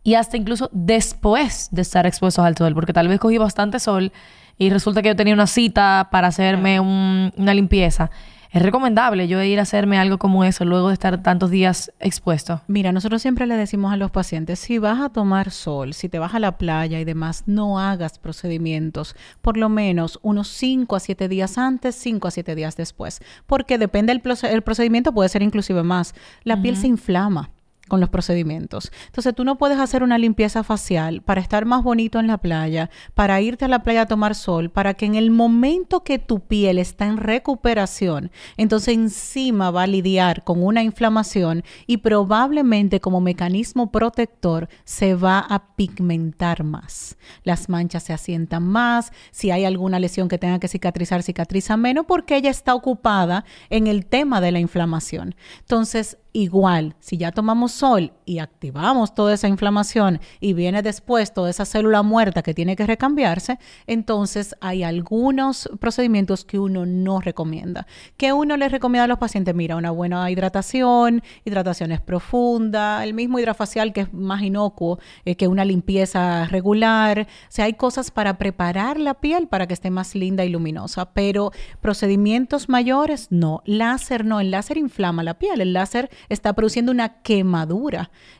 y 0.03 0.15
hasta 0.15 0.37
incluso 0.37 0.71
después 0.73 1.69
de 1.71 1.83
estar 1.83 2.07
expuestos 2.07 2.43
al 2.43 2.57
sol? 2.57 2.73
Porque 2.73 2.93
tal 2.93 3.07
vez 3.07 3.19
cogí 3.19 3.37
bastante 3.37 3.79
sol 3.79 4.11
y 4.59 4.69
resulta 4.69 5.01
que 5.01 5.07
yo 5.07 5.15
tenía 5.15 5.33
una 5.33 5.47
cita 5.47 6.09
para 6.11 6.27
hacerme 6.27 6.79
una 6.79 7.53
limpieza. 7.55 8.11
Es 8.51 8.63
recomendable 8.63 9.27
yo 9.27 9.41
ir 9.43 9.59
a 9.59 9.61
hacerme 9.61 9.99
algo 9.99 10.17
como 10.17 10.43
eso 10.43 10.65
luego 10.65 10.87
de 10.87 10.95
estar 10.95 11.21
tantos 11.21 11.51
días 11.51 11.93
expuesto. 11.99 12.61
Mira, 12.67 12.91
nosotros 12.91 13.21
siempre 13.21 13.45
le 13.45 13.55
decimos 13.55 13.93
a 13.93 13.97
los 13.97 14.09
pacientes, 14.09 14.57
si 14.57 14.79
vas 14.79 14.99
a 14.99 15.09
tomar 15.09 15.51
sol, 15.51 15.93
si 15.93 16.09
te 16.09 16.17
vas 16.17 16.33
a 16.33 16.39
la 16.39 16.57
playa 16.57 16.99
y 16.99 17.05
demás, 17.05 17.43
no 17.45 17.79
hagas 17.79 18.17
procedimientos 18.17 19.15
por 19.41 19.55
lo 19.55 19.69
menos 19.69 20.19
unos 20.23 20.47
5 20.47 20.95
a 20.95 20.99
7 20.99 21.27
días 21.27 21.59
antes, 21.59 21.93
5 21.95 22.27
a 22.27 22.31
7 22.31 22.55
días 22.55 22.75
después, 22.75 23.21
porque 23.45 23.77
depende 23.77 24.11
del 24.11 24.23
el 24.51 24.61
procedimiento, 24.63 25.13
puede 25.13 25.29
ser 25.29 25.43
inclusive 25.43 25.83
más. 25.83 26.15
La 26.43 26.59
piel 26.59 26.75
se 26.75 26.87
inflama 26.87 27.51
con 27.89 27.99
los 27.99 28.07
procedimientos. 28.07 28.91
Entonces 29.07 29.35
tú 29.35 29.43
no 29.43 29.57
puedes 29.57 29.79
hacer 29.79 30.03
una 30.03 30.17
limpieza 30.17 30.63
facial 30.63 31.21
para 31.21 31.41
estar 31.41 31.65
más 31.65 31.83
bonito 31.83 32.19
en 32.19 32.27
la 32.27 32.37
playa, 32.37 32.89
para 33.13 33.41
irte 33.41 33.65
a 33.65 33.67
la 33.67 33.83
playa 33.83 34.03
a 34.03 34.05
tomar 34.05 34.35
sol, 34.35 34.69
para 34.69 34.93
que 34.93 35.05
en 35.05 35.15
el 35.15 35.31
momento 35.31 36.03
que 36.05 36.19
tu 36.19 36.39
piel 36.39 36.79
está 36.79 37.05
en 37.05 37.17
recuperación, 37.17 38.31
entonces 38.55 38.93
encima 38.93 39.71
va 39.71 39.83
a 39.83 39.87
lidiar 39.87 40.43
con 40.43 40.63
una 40.63 40.83
inflamación 40.83 41.63
y 41.85 41.97
probablemente 41.97 43.01
como 43.01 43.19
mecanismo 43.19 43.91
protector 43.91 44.69
se 44.85 45.15
va 45.15 45.39
a 45.39 45.75
pigmentar 45.75 46.63
más. 46.63 47.17
Las 47.43 47.69
manchas 47.69 48.03
se 48.03 48.13
asientan 48.13 48.63
más, 48.63 49.11
si 49.31 49.51
hay 49.51 49.65
alguna 49.65 49.99
lesión 49.99 50.29
que 50.29 50.37
tenga 50.37 50.59
que 50.59 50.67
cicatrizar, 50.67 51.23
cicatriza 51.23 51.75
menos 51.77 52.05
porque 52.07 52.35
ella 52.35 52.49
está 52.49 52.75
ocupada 52.75 53.45
en 53.69 53.87
el 53.87 54.05
tema 54.05 54.41
de 54.41 54.51
la 54.51 54.59
inflamación. 54.59 55.35
Entonces, 55.59 56.17
Igual, 56.31 56.95
si 56.99 57.17
ya 57.17 57.31
tomamos 57.31 57.78
sol 57.79 58.11
y 58.25 58.39
activamos 58.39 59.15
toda 59.15 59.33
esa 59.33 59.47
inflamación 59.47 60.19
y 60.41 60.51
viene 60.51 60.81
después 60.81 61.33
toda 61.33 61.49
esa 61.49 61.63
célula 61.63 62.03
muerta 62.03 62.43
que 62.43 62.53
tiene 62.53 62.75
que 62.75 62.85
recambiarse, 62.85 63.57
entonces 63.87 64.53
hay 64.59 64.83
algunos 64.83 65.69
procedimientos 65.79 66.43
que 66.43 66.59
uno 66.59 66.85
no 66.85 67.21
recomienda. 67.21 67.87
Que 68.17 68.33
uno 68.33 68.57
le 68.57 68.67
recomienda 68.67 69.05
a 69.05 69.07
los 69.07 69.17
pacientes, 69.17 69.55
mira, 69.55 69.77
una 69.77 69.91
buena 69.91 70.29
hidratación, 70.29 71.23
hidratación 71.45 71.93
es 71.93 72.01
profunda, 72.01 73.01
el 73.05 73.13
mismo 73.13 73.39
hidrafacial 73.39 73.93
que 73.93 74.01
es 74.01 74.13
más 74.13 74.41
inocuo 74.41 74.99
eh, 75.23 75.35
que 75.35 75.47
una 75.47 75.63
limpieza 75.63 76.45
regular. 76.47 77.21
O 77.21 77.51
sea, 77.51 77.65
hay 77.65 77.73
cosas 77.75 78.11
para 78.11 78.37
preparar 78.37 78.99
la 78.99 79.13
piel 79.13 79.47
para 79.47 79.67
que 79.67 79.73
esté 79.73 79.89
más 79.89 80.15
linda 80.15 80.43
y 80.43 80.49
luminosa, 80.49 81.13
pero 81.13 81.53
procedimientos 81.79 82.67
mayores 82.67 83.27
no. 83.29 83.61
Láser 83.65 84.25
no, 84.25 84.41
el 84.41 84.51
láser 84.51 84.77
inflama 84.77 85.23
la 85.23 85.39
piel, 85.39 85.61
el 85.61 85.71
láser 85.71 86.09
está 86.27 86.51
produciendo 86.53 86.91
una 86.91 87.21
quemadura 87.21 87.68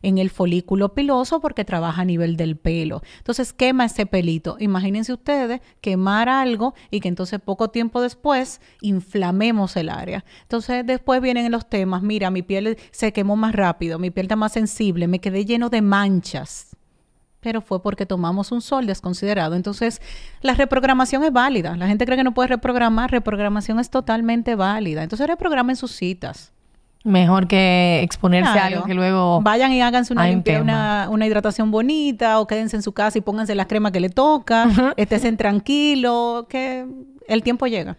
en 0.01 0.17
el 0.17 0.29
folículo 0.29 0.93
piloso 0.93 1.39
porque 1.39 1.65
trabaja 1.65 2.01
a 2.01 2.05
nivel 2.05 2.37
del 2.37 2.57
pelo. 2.57 3.01
Entonces 3.17 3.53
quema 3.53 3.85
ese 3.85 4.05
pelito. 4.05 4.57
Imagínense 4.59 5.13
ustedes 5.13 5.61
quemar 5.81 6.29
algo 6.29 6.73
y 6.91 6.99
que 6.99 7.07
entonces 7.07 7.39
poco 7.39 7.69
tiempo 7.69 8.01
después 8.01 8.61
inflamemos 8.81 9.75
el 9.75 9.89
área. 9.89 10.25
Entonces 10.41 10.85
después 10.85 11.21
vienen 11.21 11.51
los 11.51 11.69
temas, 11.69 12.01
mira, 12.01 12.29
mi 12.29 12.41
piel 12.41 12.77
se 12.91 13.13
quemó 13.13 13.35
más 13.35 13.53
rápido, 13.53 13.99
mi 13.99 14.11
piel 14.11 14.25
está 14.25 14.35
más 14.35 14.53
sensible, 14.53 15.07
me 15.07 15.19
quedé 15.19 15.45
lleno 15.45 15.69
de 15.69 15.81
manchas 15.81 16.75
pero 17.41 17.61
fue 17.61 17.81
porque 17.81 18.05
tomamos 18.05 18.51
un 18.51 18.61
sol 18.61 18.85
desconsiderado. 18.85 19.55
Entonces, 19.55 20.01
la 20.41 20.55
reprogramación 20.55 21.23
es 21.23 21.31
válida. 21.31 21.75
La 21.77 21.87
gente 21.87 22.05
cree 22.05 22.17
que 22.17 22.23
no 22.23 22.33
puede 22.33 22.49
reprogramar, 22.49 23.11
reprogramación 23.11 23.79
es 23.79 23.89
totalmente 23.89 24.55
válida. 24.55 25.03
Entonces, 25.03 25.27
reprogramen 25.27 25.75
sus 25.75 25.91
citas. 25.91 26.51
Mejor 27.05 27.47
que 27.47 28.01
exponerse 28.03 28.59
a 28.59 28.65
algo 28.65 28.83
que 28.83 28.93
luego... 28.93 29.41
Vayan 29.41 29.71
y 29.71 29.81
háganse 29.81 30.11
una, 30.11 31.07
una, 31.09 31.25
hidratación 31.25 31.71
bonita 31.71 32.39
o 32.39 32.47
quédense 32.47 32.75
en 32.75 32.83
su 32.83 32.91
casa 32.91 33.17
y 33.17 33.21
pónganse 33.21 33.55
la 33.55 33.65
crema 33.65 33.91
que 33.91 34.01
le 34.01 34.09
toca, 34.09 34.67
estén 34.97 35.37
tranquilos, 35.37 36.45
que 36.49 36.85
el 37.27 37.41
tiempo 37.41 37.67
llega. 37.67 37.95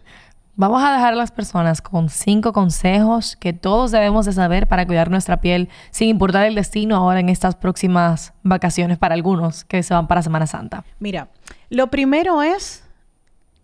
Vamos 0.56 0.82
a 0.82 0.92
dejar 0.92 1.14
a 1.14 1.16
las 1.16 1.30
personas 1.30 1.80
con 1.80 2.10
cinco 2.10 2.52
consejos 2.52 3.36
que 3.36 3.54
todos 3.54 3.92
debemos 3.92 4.26
de 4.26 4.32
saber 4.32 4.66
para 4.66 4.86
cuidar 4.86 5.10
nuestra 5.10 5.40
piel 5.40 5.70
sin 5.90 6.10
importar 6.10 6.44
el 6.44 6.54
destino 6.54 6.96
ahora 6.96 7.20
en 7.20 7.30
estas 7.30 7.56
próximas 7.56 8.34
vacaciones 8.42 8.98
para 8.98 9.14
algunos 9.14 9.64
que 9.64 9.82
se 9.82 9.94
van 9.94 10.06
para 10.06 10.20
Semana 10.20 10.46
Santa. 10.46 10.84
Mira, 10.98 11.28
lo 11.70 11.86
primero 11.86 12.42
es 12.42 12.84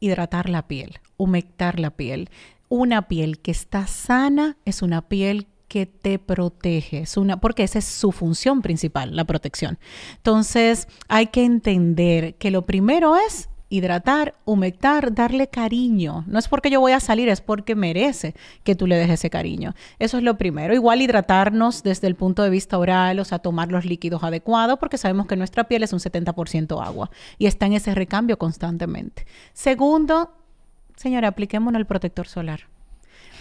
hidratar 0.01 0.49
la 0.49 0.62
piel, 0.62 0.99
humectar 1.18 1.79
la 1.79 1.90
piel 1.90 2.31
una 2.69 3.09
piel 3.09 3.41
que 3.41 3.51
está 3.51 3.87
sana 3.87 4.57
es 4.65 4.83
una 4.83 5.09
piel 5.09 5.47
que 5.69 5.87
te 5.87 6.19
protege, 6.19 7.01
es 7.01 7.17
una, 7.17 7.41
porque 7.41 7.65
esa 7.65 7.79
es 7.79 7.85
su 7.85 8.13
función 8.13 8.63
principal, 8.63 9.15
la 9.17 9.25
protección. 9.25 9.79
Entonces, 10.17 10.89
hay 11.09 11.27
que 11.29 11.45
entender 11.45 12.37
que 12.37 12.51
lo 12.51 12.67
primero 12.67 13.17
es 13.17 13.49
hidratar, 13.69 14.37
humectar, 14.45 15.13
darle 15.13 15.49
cariño. 15.49 16.25
No 16.29 16.39
es 16.39 16.47
porque 16.47 16.71
yo 16.71 16.81
voy 16.81 16.93
a 16.93 17.01
salir, 17.01 17.29
es 17.29 17.41
porque 17.41 17.75
merece 17.75 18.35
que 18.63 18.77
tú 18.77 18.87
le 18.87 18.97
dejes 18.97 19.21
ese 19.21 19.31
cariño. 19.31 19.75
Eso 19.99 20.19
es 20.19 20.23
lo 20.23 20.39
primero. 20.39 20.73
Igual 20.73 21.03
hidratarnos 21.03 21.83
desde 21.83 22.07
el 22.07 22.15
punto 22.15 22.43
de 22.43 22.51
vista 22.51 22.79
oral, 22.79 23.19
o 23.19 23.25
sea, 23.25 23.41
tomar 23.41 23.73
los 23.73 23.85
líquidos 23.85 24.23
adecuados, 24.23 24.79
porque 24.79 24.99
sabemos 24.99 25.27
que 25.27 25.37
nuestra 25.37 25.65
piel 25.65 25.83
es 25.83 25.93
un 25.93 25.99
70% 25.99 26.85
agua 26.85 27.11
y 27.39 27.47
está 27.47 27.67
en 27.67 27.73
ese 27.73 27.95
recambio 27.95 28.39
constantemente. 28.39 29.27
Segundo, 29.53 30.31
señora, 30.97 31.29
apliquémonos 31.29 31.79
el 31.79 31.87
protector 31.87 32.27
solar 32.27 32.61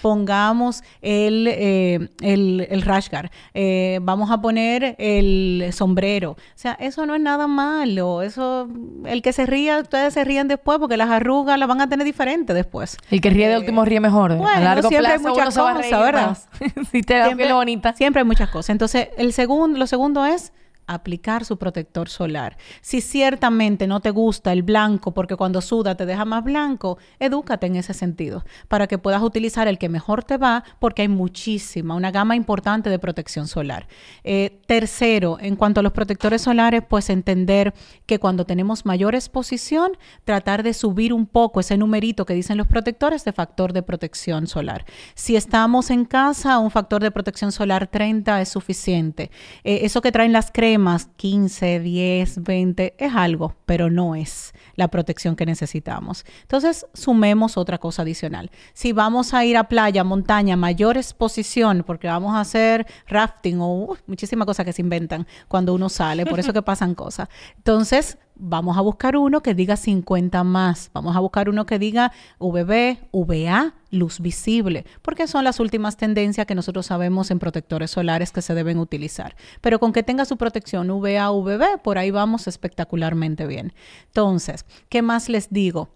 pongamos 0.05 0.83
el, 1.01 1.47
eh, 1.49 2.09
el, 2.21 2.67
el 2.69 2.81
rash 2.83 3.09
guard, 3.09 3.31
eh, 3.55 3.97
vamos 4.03 4.29
a 4.29 4.39
poner 4.39 4.95
el 4.99 5.69
sombrero. 5.71 6.33
O 6.33 6.37
sea, 6.53 6.73
eso 6.73 7.07
no 7.07 7.15
es 7.15 7.21
nada 7.21 7.47
malo. 7.47 8.21
Eso, 8.21 8.69
el 9.05 9.23
que 9.23 9.33
se 9.33 9.47
ría, 9.47 9.79
ustedes 9.79 10.13
se 10.13 10.23
ríen 10.23 10.47
después 10.47 10.77
porque 10.77 10.95
las 10.95 11.09
arrugas 11.09 11.57
las 11.57 11.67
van 11.67 11.81
a 11.81 11.89
tener 11.89 12.05
diferentes 12.05 12.55
después. 12.55 12.97
El 13.09 13.19
que 13.19 13.31
ríe 13.31 13.49
de 13.49 13.57
último 13.57 13.83
ríe 13.83 13.99
mejor. 13.99 14.35
Bueno, 14.37 14.55
a 14.55 14.59
largo 14.59 14.89
siempre 14.89 15.13
hay 15.13 15.17
muchas 15.17 15.55
cosas, 15.57 15.89
¿verdad? 15.89 16.37
si 16.91 17.01
te 17.01 17.15
da 17.15 17.25
siempre, 17.25 17.51
bonita. 17.51 17.93
Siempre 17.93 18.19
hay 18.21 18.27
muchas 18.27 18.49
cosas. 18.49 18.69
Entonces, 18.69 19.07
el 19.17 19.33
segundo, 19.33 19.79
lo 19.79 19.87
segundo 19.87 20.23
es 20.23 20.53
aplicar 20.87 21.45
su 21.45 21.57
protector 21.57 22.09
solar. 22.09 22.57
Si 22.81 23.01
ciertamente 23.01 23.87
no 23.87 23.99
te 23.99 24.11
gusta 24.11 24.51
el 24.51 24.63
blanco 24.63 25.13
porque 25.13 25.35
cuando 25.35 25.61
suda 25.61 25.95
te 25.95 26.05
deja 26.05 26.25
más 26.25 26.43
blanco, 26.43 26.97
edúcate 27.19 27.67
en 27.67 27.75
ese 27.75 27.93
sentido 27.93 28.43
para 28.67 28.87
que 28.87 28.97
puedas 28.97 29.21
utilizar 29.21 29.67
el 29.67 29.77
que 29.77 29.89
mejor 29.89 30.23
te 30.23 30.37
va 30.37 30.63
porque 30.79 31.03
hay 31.03 31.07
muchísima, 31.07 31.95
una 31.95 32.11
gama 32.11 32.35
importante 32.35 32.89
de 32.89 32.99
protección 32.99 33.47
solar. 33.47 33.87
Eh, 34.23 34.59
tercero, 34.67 35.37
en 35.39 35.55
cuanto 35.55 35.79
a 35.79 35.83
los 35.83 35.93
protectores 35.93 36.41
solares, 36.41 36.83
pues 36.87 37.09
entender 37.09 37.73
que 38.05 38.19
cuando 38.19 38.45
tenemos 38.45 38.85
mayor 38.85 39.15
exposición, 39.15 39.97
tratar 40.23 40.63
de 40.63 40.73
subir 40.73 41.13
un 41.13 41.25
poco 41.25 41.59
ese 41.59 41.77
numerito 41.77 42.25
que 42.25 42.33
dicen 42.33 42.57
los 42.57 42.67
protectores 42.67 43.25
de 43.25 43.33
factor 43.33 43.73
de 43.73 43.83
protección 43.83 44.47
solar. 44.47 44.85
Si 45.13 45.35
estamos 45.35 45.89
en 45.89 46.05
casa, 46.05 46.59
un 46.59 46.71
factor 46.71 47.01
de 47.01 47.11
protección 47.11 47.51
solar 47.51 47.87
30 47.87 48.41
es 48.41 48.49
suficiente. 48.49 49.31
Eh, 49.63 49.79
eso 49.83 50.01
que 50.01 50.11
traen 50.11 50.33
las 50.33 50.51
cremas, 50.51 50.74
más 50.77 51.07
15, 51.15 51.79
10, 51.79 52.43
20, 52.43 52.95
es 52.97 53.13
algo, 53.13 53.55
pero 53.65 53.89
no 53.89 54.15
es 54.15 54.53
la 54.75 54.87
protección 54.89 55.35
que 55.35 55.45
necesitamos. 55.45 56.25
Entonces, 56.41 56.85
sumemos 56.93 57.57
otra 57.57 57.77
cosa 57.77 58.01
adicional. 58.01 58.51
Si 58.73 58.91
vamos 58.91 59.33
a 59.33 59.45
ir 59.45 59.57
a 59.57 59.65
playa, 59.65 60.03
montaña, 60.03 60.55
mayor 60.55 60.97
exposición, 60.97 61.83
porque 61.85 62.07
vamos 62.07 62.35
a 62.35 62.41
hacer 62.41 62.85
rafting 63.07 63.59
o 63.59 63.73
uh, 63.73 63.97
muchísimas 64.07 64.45
cosas 64.45 64.65
que 64.65 64.73
se 64.73 64.81
inventan 64.81 65.27
cuando 65.47 65.73
uno 65.73 65.89
sale, 65.89 66.25
por 66.25 66.39
eso 66.39 66.53
que 66.53 66.61
pasan 66.63 66.95
cosas. 66.95 67.29
Entonces, 67.57 68.17
vamos 68.35 68.77
a 68.77 68.81
buscar 68.81 69.15
uno 69.15 69.41
que 69.41 69.53
diga 69.53 69.77
50 69.77 70.43
más, 70.43 70.89
vamos 70.93 71.15
a 71.15 71.19
buscar 71.19 71.49
uno 71.49 71.65
que 71.65 71.79
diga 71.79 72.11
VB, 72.39 72.97
VA, 73.11 73.73
luz 73.91 74.19
visible, 74.19 74.85
porque 75.01 75.27
son 75.27 75.43
las 75.43 75.59
últimas 75.59 75.97
tendencias 75.97 76.45
que 76.45 76.55
nosotros 76.55 76.85
sabemos 76.85 77.31
en 77.31 77.39
protectores 77.39 77.91
solares 77.91 78.31
que 78.31 78.41
se 78.41 78.53
deben 78.53 78.77
utilizar. 78.77 79.35
Pero 79.61 79.79
con 79.79 79.93
que 79.93 80.03
tenga 80.03 80.25
su 80.25 80.37
protección 80.37 80.89
VA, 80.89 81.29
VB, 81.31 81.81
por 81.81 81.97
ahí 81.97 82.11
vamos 82.11 82.47
espectacularmente 82.47 83.47
bien. 83.47 83.73
Entonces, 84.07 84.65
¿qué 84.89 85.01
más 85.01 85.29
les 85.29 85.49
digo? 85.49 85.89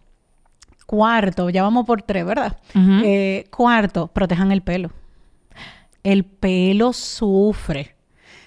Cuarto, 0.85 1.49
ya 1.49 1.61
vamos 1.61 1.85
por 1.85 2.01
tres, 2.01 2.25
¿verdad? 2.25 2.57
Eh, 2.73 3.45
cuarto, 3.55 4.07
protejan 4.07 4.51
el 4.51 4.63
pelo. 4.63 4.91
El 6.03 6.23
pelo 6.25 6.93
sufre 6.93 7.98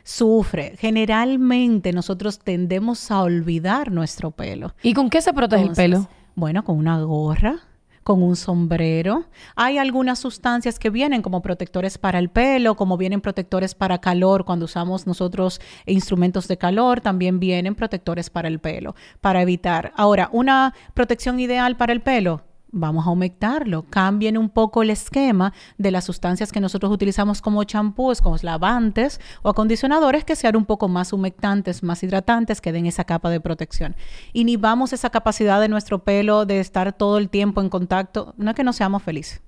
sufre. 0.04 0.76
Generalmente 0.78 1.92
nosotros 1.92 2.38
tendemos 2.38 3.10
a 3.10 3.22
olvidar 3.22 3.92
nuestro 3.92 4.30
pelo. 4.30 4.74
¿Y 4.82 4.94
con 4.94 5.10
qué 5.10 5.20
se 5.22 5.32
protege 5.32 5.64
el 5.64 5.72
pelo? 5.72 6.08
Bueno, 6.34 6.64
con 6.64 6.78
una 6.78 7.00
gorra, 7.02 7.60
con 8.02 8.22
un 8.22 8.36
sombrero. 8.36 9.26
Hay 9.54 9.78
algunas 9.78 10.18
sustancias 10.18 10.78
que 10.78 10.90
vienen 10.90 11.22
como 11.22 11.42
protectores 11.42 11.98
para 11.98 12.18
el 12.18 12.28
pelo, 12.30 12.74
como 12.74 12.96
vienen 12.96 13.20
protectores 13.20 13.74
para 13.74 13.98
calor 13.98 14.44
cuando 14.44 14.64
usamos 14.64 15.06
nosotros 15.06 15.60
instrumentos 15.86 16.48
de 16.48 16.58
calor, 16.58 17.00
también 17.00 17.38
vienen 17.38 17.74
protectores 17.74 18.30
para 18.30 18.48
el 18.48 18.58
pelo, 18.58 18.94
para 19.20 19.42
evitar. 19.42 19.92
Ahora, 19.96 20.28
una 20.32 20.74
protección 20.94 21.38
ideal 21.40 21.76
para 21.76 21.92
el 21.92 22.00
pelo, 22.00 22.42
vamos 22.72 23.06
a 23.06 23.10
aumentarlo. 23.10 23.84
Cambien 23.88 24.36
un 24.36 24.48
poco 24.48 24.82
el 24.82 24.90
esquema 24.90 25.52
de 25.78 25.90
las 25.90 26.04
sustancias 26.04 26.50
que 26.50 26.60
nosotros 26.60 26.90
utilizamos 26.90 27.40
como 27.40 27.62
champús, 27.64 28.20
como 28.20 28.36
lavantes 28.42 29.20
o 29.42 29.50
acondicionadores 29.50 30.24
que 30.24 30.34
sean 30.34 30.56
un 30.56 30.64
poco 30.64 30.88
más 30.88 31.12
humectantes, 31.12 31.82
más 31.82 32.02
hidratantes, 32.02 32.60
que 32.60 32.72
den 32.72 32.86
esa 32.86 33.04
capa 33.04 33.30
de 33.30 33.40
protección. 33.40 33.94
Inhibamos 34.32 34.92
esa 34.92 35.10
capacidad 35.10 35.60
de 35.60 35.68
nuestro 35.68 36.00
pelo 36.00 36.46
de 36.46 36.58
estar 36.58 36.92
todo 36.92 37.18
el 37.18 37.28
tiempo 37.28 37.60
en 37.60 37.68
contacto. 37.68 38.34
No 38.36 38.50
es 38.50 38.56
que 38.56 38.64
no 38.64 38.72
seamos 38.72 39.02
felices 39.02 39.42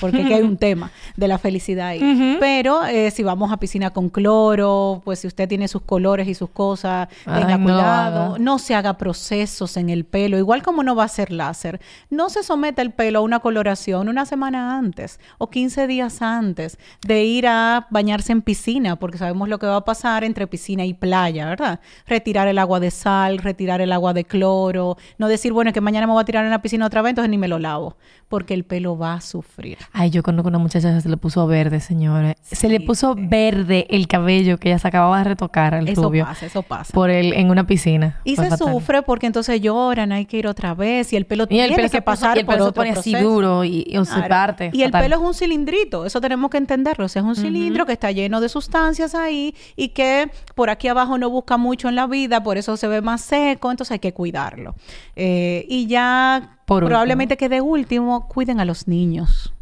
porque 0.00 0.22
aquí 0.22 0.32
hay 0.32 0.42
un 0.42 0.56
tema 0.56 0.90
de 1.16 1.28
la 1.28 1.38
felicidad 1.38 1.88
ahí. 1.88 2.36
Pero 2.40 2.84
eh, 2.84 3.10
si 3.10 3.22
vamos 3.22 3.52
a 3.52 3.56
piscina 3.58 3.90
con 3.90 4.08
cloro, 4.08 5.02
pues 5.04 5.20
si 5.20 5.26
usted 5.26 5.48
tiene 5.48 5.68
sus 5.68 5.82
colores 5.82 6.28
y 6.28 6.34
sus 6.34 6.50
cosas, 6.50 7.08
tenga 7.24 7.60
cuidado. 7.62 8.38
No, 8.38 8.58
se 8.58 8.74
haga 8.74 8.98
procesos 8.98 9.76
en 9.76 9.90
el 9.90 10.04
pelo. 10.04 10.38
Igual 10.38 10.62
como 10.62 10.82
no 10.82 10.94
va 10.94 11.04
a 11.04 11.08
ser 11.08 11.32
láser, 11.32 11.80
no 12.10 12.28
se 12.28 12.42
someta 12.42 12.82
el 12.82 12.92
pelo 12.92 13.20
a 13.20 13.22
una 13.22 13.40
coloración 13.40 14.08
una 14.08 14.26
semana 14.26 14.78
antes 14.78 15.20
o 15.38 15.50
15 15.50 15.86
días 15.86 16.22
antes 16.22 16.78
de 17.06 17.24
ir 17.24 17.46
a 17.46 17.86
bañarse 17.90 18.32
en 18.32 18.42
piscina, 18.42 18.96
porque 18.96 19.18
sabemos 19.18 19.48
lo 19.48 19.58
que 19.58 19.66
va 19.66 19.76
a 19.76 19.84
pasar 19.84 20.24
entre 20.24 20.46
piscina 20.46 20.84
y 20.84 20.94
playa, 20.94 21.46
¿verdad? 21.46 21.80
Retirar 22.06 22.48
el 22.48 22.58
agua 22.58 22.80
de 22.80 22.90
sal, 22.90 23.38
retirar 23.38 23.80
el 23.80 23.92
agua 23.92 24.12
de 24.12 24.24
cloro, 24.24 24.96
no 25.18 25.28
decir, 25.28 25.52
bueno, 25.52 25.72
que 25.72 25.80
mañana 25.80 26.06
me 26.06 26.12
voy 26.12 26.22
a 26.22 26.24
tirar 26.24 26.44
en 26.44 26.50
la 26.50 26.62
piscina 26.62 26.86
otra 26.86 27.02
vez, 27.02 27.10
entonces 27.10 27.30
ni 27.30 27.38
me 27.38 27.48
lo 27.48 27.58
lavo, 27.58 27.96
porque 28.28 28.54
el 28.54 28.64
pelo 28.64 28.96
va 28.96 29.14
a 29.14 29.20
sufrir. 29.20 29.67
Ay, 29.92 30.10
yo 30.10 30.22
conozco 30.22 30.48
una 30.48 30.58
muchacha 30.58 30.94
que 30.94 31.00
se 31.00 31.08
le 31.08 31.16
puso 31.16 31.46
verde, 31.46 31.80
señores. 31.80 32.36
se 32.42 32.68
le 32.68 32.80
puso 32.80 33.14
verde 33.16 33.86
el 33.90 34.06
cabello 34.08 34.58
que 34.58 34.68
ella 34.68 34.78
se 34.78 34.88
acababa 34.88 35.18
de 35.18 35.24
retocar 35.24 35.74
eso 35.86 36.02
rubio. 36.02 36.22
Eso 36.22 36.30
pasa, 36.30 36.46
eso 36.46 36.62
pasa. 36.62 36.92
Por 36.92 37.10
el, 37.10 37.32
en 37.32 37.50
una 37.50 37.66
piscina. 37.66 38.20
Y 38.24 38.36
se 38.36 38.56
sufre 38.56 39.02
porque 39.02 39.26
entonces 39.26 39.60
lloran, 39.60 40.12
hay 40.12 40.26
que 40.26 40.38
ir 40.38 40.46
otra 40.46 40.74
vez 40.74 41.12
y 41.12 41.16
el 41.16 41.26
pelo 41.26 41.46
tiene 41.46 41.88
que 41.90 42.02
pasar 42.02 42.36
y 42.36 42.40
el 42.40 42.46
pelo 42.46 42.66
se 42.66 42.72
pone 42.72 42.90
así 42.90 43.14
duro 43.14 43.64
y, 43.64 43.84
y 43.86 44.04
se 44.04 44.22
parte. 44.22 44.70
Y 44.72 44.82
el 44.82 44.92
pelo 44.92 45.16
es 45.16 45.22
un 45.22 45.34
cilindrito, 45.34 46.06
eso 46.06 46.20
tenemos 46.20 46.50
que 46.50 46.58
entenderlo. 46.58 47.06
O 47.06 47.08
sea, 47.08 47.22
es 47.22 47.28
un 47.28 47.36
cilindro 47.36 47.86
que 47.86 47.92
está 47.92 48.10
lleno 48.10 48.40
de 48.40 48.48
sustancias 48.48 49.14
ahí 49.14 49.54
y 49.76 49.88
que 49.88 50.30
por 50.54 50.70
aquí 50.70 50.88
abajo 50.88 51.18
no 51.18 51.30
busca 51.30 51.56
mucho 51.56 51.88
en 51.88 51.94
la 51.94 52.06
vida, 52.06 52.42
por 52.42 52.58
eso 52.58 52.76
se 52.76 52.88
ve 52.88 53.00
más 53.00 53.20
seco, 53.20 53.70
entonces 53.70 53.92
hay 53.92 53.98
que 53.98 54.12
cuidarlo. 54.12 54.74
Eh, 55.16 55.66
y 55.68 55.86
ya 55.86 56.58
probablemente 56.64 57.36
que 57.36 57.48
de 57.48 57.60
último, 57.60 58.28
cuiden 58.28 58.60
a 58.60 58.64
los 58.64 58.88
niños. 58.88 59.54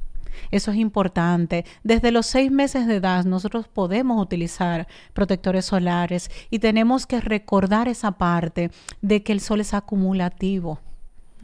Eso 0.51 0.71
es 0.71 0.77
importante. 0.77 1.65
Desde 1.83 2.11
los 2.11 2.27
seis 2.27 2.51
meses 2.51 2.87
de 2.87 2.97
edad 2.97 3.25
nosotros 3.25 3.69
podemos 3.69 4.21
utilizar 4.21 4.87
protectores 5.13 5.65
solares 5.67 6.31
y 6.51 6.59
tenemos 6.59 7.07
que 7.07 7.21
recordar 7.21 7.89
esa 7.89 8.13
parte 8.13 8.71
de 9.03 9.23
que 9.23 9.33
el 9.33 9.41
sol 9.41 9.61
es 9.61 9.75
acumulativo. 9.75 10.81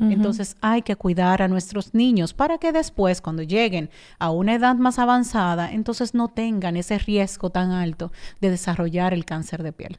Entonces 0.00 0.56
hay 0.60 0.82
que 0.82 0.96
cuidar 0.96 1.42
a 1.42 1.48
nuestros 1.48 1.94
niños 1.94 2.34
para 2.34 2.58
que 2.58 2.72
después, 2.72 3.20
cuando 3.20 3.42
lleguen 3.42 3.90
a 4.18 4.30
una 4.30 4.54
edad 4.54 4.74
más 4.74 4.98
avanzada, 4.98 5.70
entonces 5.70 6.14
no 6.14 6.28
tengan 6.28 6.76
ese 6.76 6.98
riesgo 6.98 7.50
tan 7.50 7.70
alto 7.70 8.10
de 8.40 8.50
desarrollar 8.50 9.14
el 9.14 9.24
cáncer 9.24 9.62
de 9.62 9.72
piel. 9.72 9.98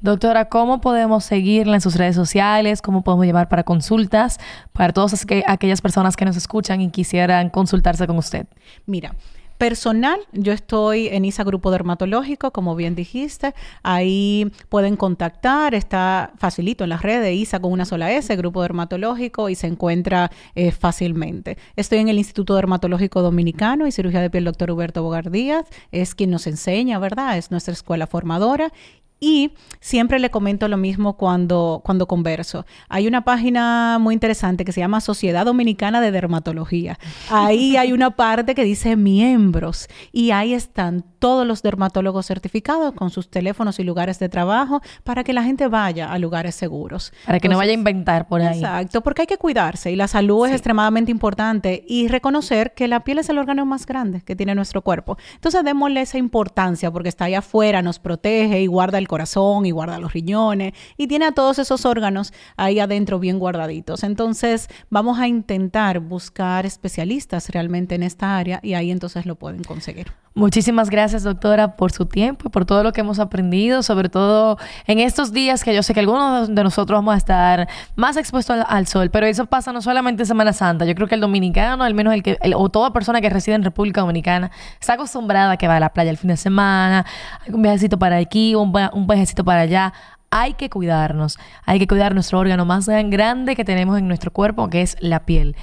Doctora, 0.00 0.48
¿cómo 0.48 0.80
podemos 0.80 1.24
seguirla 1.24 1.74
en 1.74 1.80
sus 1.80 1.96
redes 1.96 2.14
sociales? 2.14 2.82
¿Cómo 2.82 3.02
podemos 3.02 3.26
llevar 3.26 3.48
para 3.48 3.64
consultas 3.64 4.38
para 4.72 4.92
todas 4.92 5.26
aquellas 5.46 5.80
personas 5.80 6.16
que 6.16 6.24
nos 6.24 6.36
escuchan 6.36 6.80
y 6.80 6.90
quisieran 6.90 7.50
consultarse 7.50 8.06
con 8.06 8.16
usted? 8.16 8.46
Mira, 8.86 9.16
personal, 9.58 10.20
yo 10.32 10.52
estoy 10.52 11.08
en 11.08 11.24
ISA 11.24 11.44
Grupo 11.44 11.70
Dermatológico, 11.70 12.52
como 12.52 12.76
bien 12.76 12.94
dijiste. 12.94 13.54
Ahí 13.82 14.50
pueden 14.68 14.96
contactar, 14.96 15.74
está 15.74 16.32
facilito 16.38 16.84
en 16.84 16.90
las 16.90 17.02
redes, 17.02 17.34
ISA 17.34 17.60
con 17.60 17.72
una 17.72 17.84
sola 17.84 18.12
S, 18.12 18.34
Grupo 18.36 18.62
Dermatológico, 18.62 19.48
y 19.48 19.56
se 19.56 19.66
encuentra 19.66 20.30
eh, 20.54 20.70
fácilmente. 20.70 21.58
Estoy 21.76 21.98
en 21.98 22.08
el 22.08 22.18
Instituto 22.18 22.54
Dermatológico 22.54 23.20
Dominicano 23.20 23.86
y 23.86 23.92
Cirugía 23.92 24.20
de 24.20 24.30
Piel, 24.30 24.44
doctor 24.44 24.70
Huberto 24.70 25.02
Bogar 25.02 25.30
Díaz, 25.30 25.66
es 25.90 26.14
quien 26.14 26.30
nos 26.30 26.46
enseña, 26.46 26.98
¿verdad? 26.98 27.36
Es 27.36 27.50
nuestra 27.50 27.74
escuela 27.74 28.06
formadora. 28.06 28.72
Y 29.20 29.52
siempre 29.80 30.18
le 30.18 30.30
comento 30.30 30.68
lo 30.68 30.76
mismo 30.76 31.16
cuando, 31.16 31.82
cuando 31.84 32.06
converso. 32.06 32.66
Hay 32.88 33.06
una 33.06 33.24
página 33.24 33.98
muy 34.00 34.14
interesante 34.14 34.64
que 34.64 34.72
se 34.72 34.80
llama 34.80 35.00
Sociedad 35.00 35.44
Dominicana 35.44 36.00
de 36.00 36.10
Dermatología. 36.10 36.98
Ahí 37.30 37.76
hay 37.78 37.92
una 37.92 38.10
parte 38.10 38.54
que 38.54 38.64
dice 38.64 38.96
miembros 38.96 39.88
y 40.12 40.30
ahí 40.30 40.54
están 40.54 41.04
todos 41.18 41.46
los 41.46 41.62
dermatólogos 41.62 42.26
certificados 42.26 42.92
con 42.94 43.10
sus 43.10 43.28
teléfonos 43.28 43.78
y 43.78 43.84
lugares 43.84 44.18
de 44.18 44.28
trabajo 44.28 44.80
para 45.04 45.24
que 45.24 45.32
la 45.32 45.42
gente 45.42 45.66
vaya 45.66 46.12
a 46.12 46.18
lugares 46.18 46.54
seguros. 46.54 47.12
Para 47.26 47.40
que 47.40 47.48
no 47.48 47.56
vaya 47.56 47.72
a 47.72 47.74
inventar 47.74 48.28
por 48.28 48.40
ahí. 48.40 48.58
Exacto, 48.58 49.00
porque 49.02 49.22
hay 49.22 49.26
que 49.26 49.36
cuidarse 49.36 49.90
y 49.90 49.96
la 49.96 50.06
salud 50.06 50.46
es 50.46 50.52
extremadamente 50.52 51.10
importante 51.10 51.84
y 51.88 52.08
reconocer 52.08 52.72
que 52.74 52.86
la 52.86 53.00
piel 53.00 53.18
es 53.18 53.28
el 53.28 53.38
órgano 53.38 53.66
más 53.66 53.86
grande 53.86 54.22
que 54.22 54.36
tiene 54.36 54.54
nuestro 54.54 54.82
cuerpo. 54.82 55.18
Entonces 55.34 55.64
démosle 55.64 56.02
esa 56.02 56.18
importancia 56.18 56.90
porque 56.90 57.08
está 57.08 57.24
ahí 57.24 57.34
afuera, 57.34 57.82
nos 57.82 57.98
protege 57.98 58.60
y 58.60 58.66
guarda 58.66 58.98
el 58.98 59.07
corazón 59.08 59.66
y 59.66 59.72
guarda 59.72 59.98
los 59.98 60.12
riñones 60.12 60.74
y 60.96 61.08
tiene 61.08 61.24
a 61.24 61.32
todos 61.32 61.58
esos 61.58 61.84
órganos 61.84 62.32
ahí 62.56 62.78
adentro 62.78 63.18
bien 63.18 63.40
guardaditos. 63.40 64.04
Entonces, 64.04 64.68
vamos 64.90 65.18
a 65.18 65.26
intentar 65.26 65.98
buscar 65.98 66.64
especialistas 66.64 67.48
realmente 67.48 67.96
en 67.96 68.04
esta 68.04 68.36
área 68.36 68.60
y 68.62 68.74
ahí 68.74 68.92
entonces 68.92 69.26
lo 69.26 69.34
pueden 69.34 69.64
conseguir. 69.64 70.12
Muchísimas 70.38 70.88
gracias, 70.88 71.24
doctora, 71.24 71.74
por 71.74 71.90
su 71.90 72.06
tiempo 72.06 72.44
y 72.46 72.48
por 72.48 72.64
todo 72.64 72.84
lo 72.84 72.92
que 72.92 73.00
hemos 73.00 73.18
aprendido, 73.18 73.82
sobre 73.82 74.08
todo 74.08 74.56
en 74.86 75.00
estos 75.00 75.32
días 75.32 75.64
que 75.64 75.74
yo 75.74 75.82
sé 75.82 75.94
que 75.94 75.98
algunos 75.98 76.54
de 76.54 76.62
nosotros 76.62 76.96
vamos 76.96 77.14
a 77.14 77.16
estar 77.16 77.68
más 77.96 78.16
expuestos 78.16 78.64
al, 78.68 78.86
sol, 78.86 79.10
pero 79.10 79.26
eso 79.26 79.46
pasa 79.46 79.72
no 79.72 79.82
solamente 79.82 80.22
en 80.22 80.26
Semana 80.28 80.52
Santa. 80.52 80.84
Yo 80.84 80.94
creo 80.94 81.08
que 81.08 81.16
el 81.16 81.20
dominicano, 81.20 81.82
al 81.82 81.92
menos 81.92 82.14
el 82.14 82.22
que, 82.22 82.38
o 82.54 82.68
toda 82.68 82.92
persona 82.92 83.20
que 83.20 83.28
reside 83.28 83.56
en 83.56 83.64
República 83.64 84.02
Dominicana, 84.02 84.52
está 84.80 84.92
acostumbrada 84.92 85.50
a 85.50 85.56
que 85.56 85.66
va 85.66 85.78
a 85.78 85.80
la 85.80 85.92
playa 85.92 86.12
el 86.12 86.18
fin 86.18 86.28
de 86.28 86.36
semana, 86.36 87.04
hay 87.44 87.52
un 87.52 87.60
viajecito 87.60 87.98
para 87.98 88.18
aquí, 88.18 88.54
un, 88.54 88.72
un 88.92 89.06
viajecito 89.08 89.44
para 89.44 89.62
allá 89.62 89.92
hay 90.30 90.54
que 90.54 90.70
cuidarnos, 90.70 91.36
hay 91.64 91.80
que 91.80 91.88
cuidar 91.88 92.14
nuestro 92.14 92.38
órgano 92.38 92.64
más 92.64 92.86
grande 92.86 93.56
que 93.56 93.64
tenemos 93.64 93.98
en 93.98 94.06
nuestro 94.06 94.30
cuerpo, 94.30 94.68
que 94.68 94.82
es 94.82 94.96
la 95.00 95.24
piel. 95.24 95.56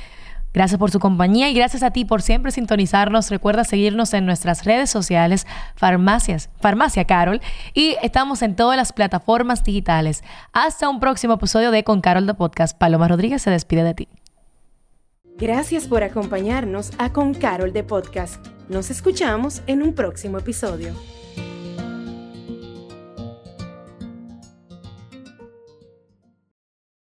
Gracias 0.55 0.79
por 0.79 0.89
su 0.89 0.99
compañía 0.99 1.49
y 1.49 1.53
gracias 1.53 1.83
a 1.83 1.91
ti 1.91 2.05
por 2.05 2.21
siempre 2.21 2.49
sintonizarnos. 2.49 3.29
Recuerda 3.29 3.65
seguirnos 3.65 4.13
en 4.13 4.25
nuestras 4.25 4.63
redes 4.63 4.89
sociales, 4.89 5.45
Farmacias, 5.75 6.49
Farmacia 6.61 7.03
Carol, 7.03 7.41
y 7.73 7.97
estamos 8.01 8.41
en 8.41 8.55
todas 8.55 8.77
las 8.77 8.93
plataformas 8.93 9.65
digitales. 9.65 10.23
Hasta 10.53 10.87
un 10.87 11.01
próximo 11.01 11.33
episodio 11.33 11.71
de 11.71 11.83
Con 11.83 11.99
Carol 11.99 12.25
de 12.25 12.35
Podcast. 12.35 12.77
Paloma 12.77 13.09
Rodríguez 13.09 13.41
se 13.41 13.51
despide 13.51 13.83
de 13.83 13.95
ti. 13.95 14.07
Gracias 15.37 15.87
por 15.89 16.03
acompañarnos 16.03 16.91
a 16.99 17.11
Con 17.11 17.33
Carol 17.33 17.73
de 17.73 17.83
Podcast. 17.83 18.47
Nos 18.69 18.89
escuchamos 18.89 19.61
en 19.67 19.83
un 19.83 19.93
próximo 19.93 20.37
episodio. 20.39 20.93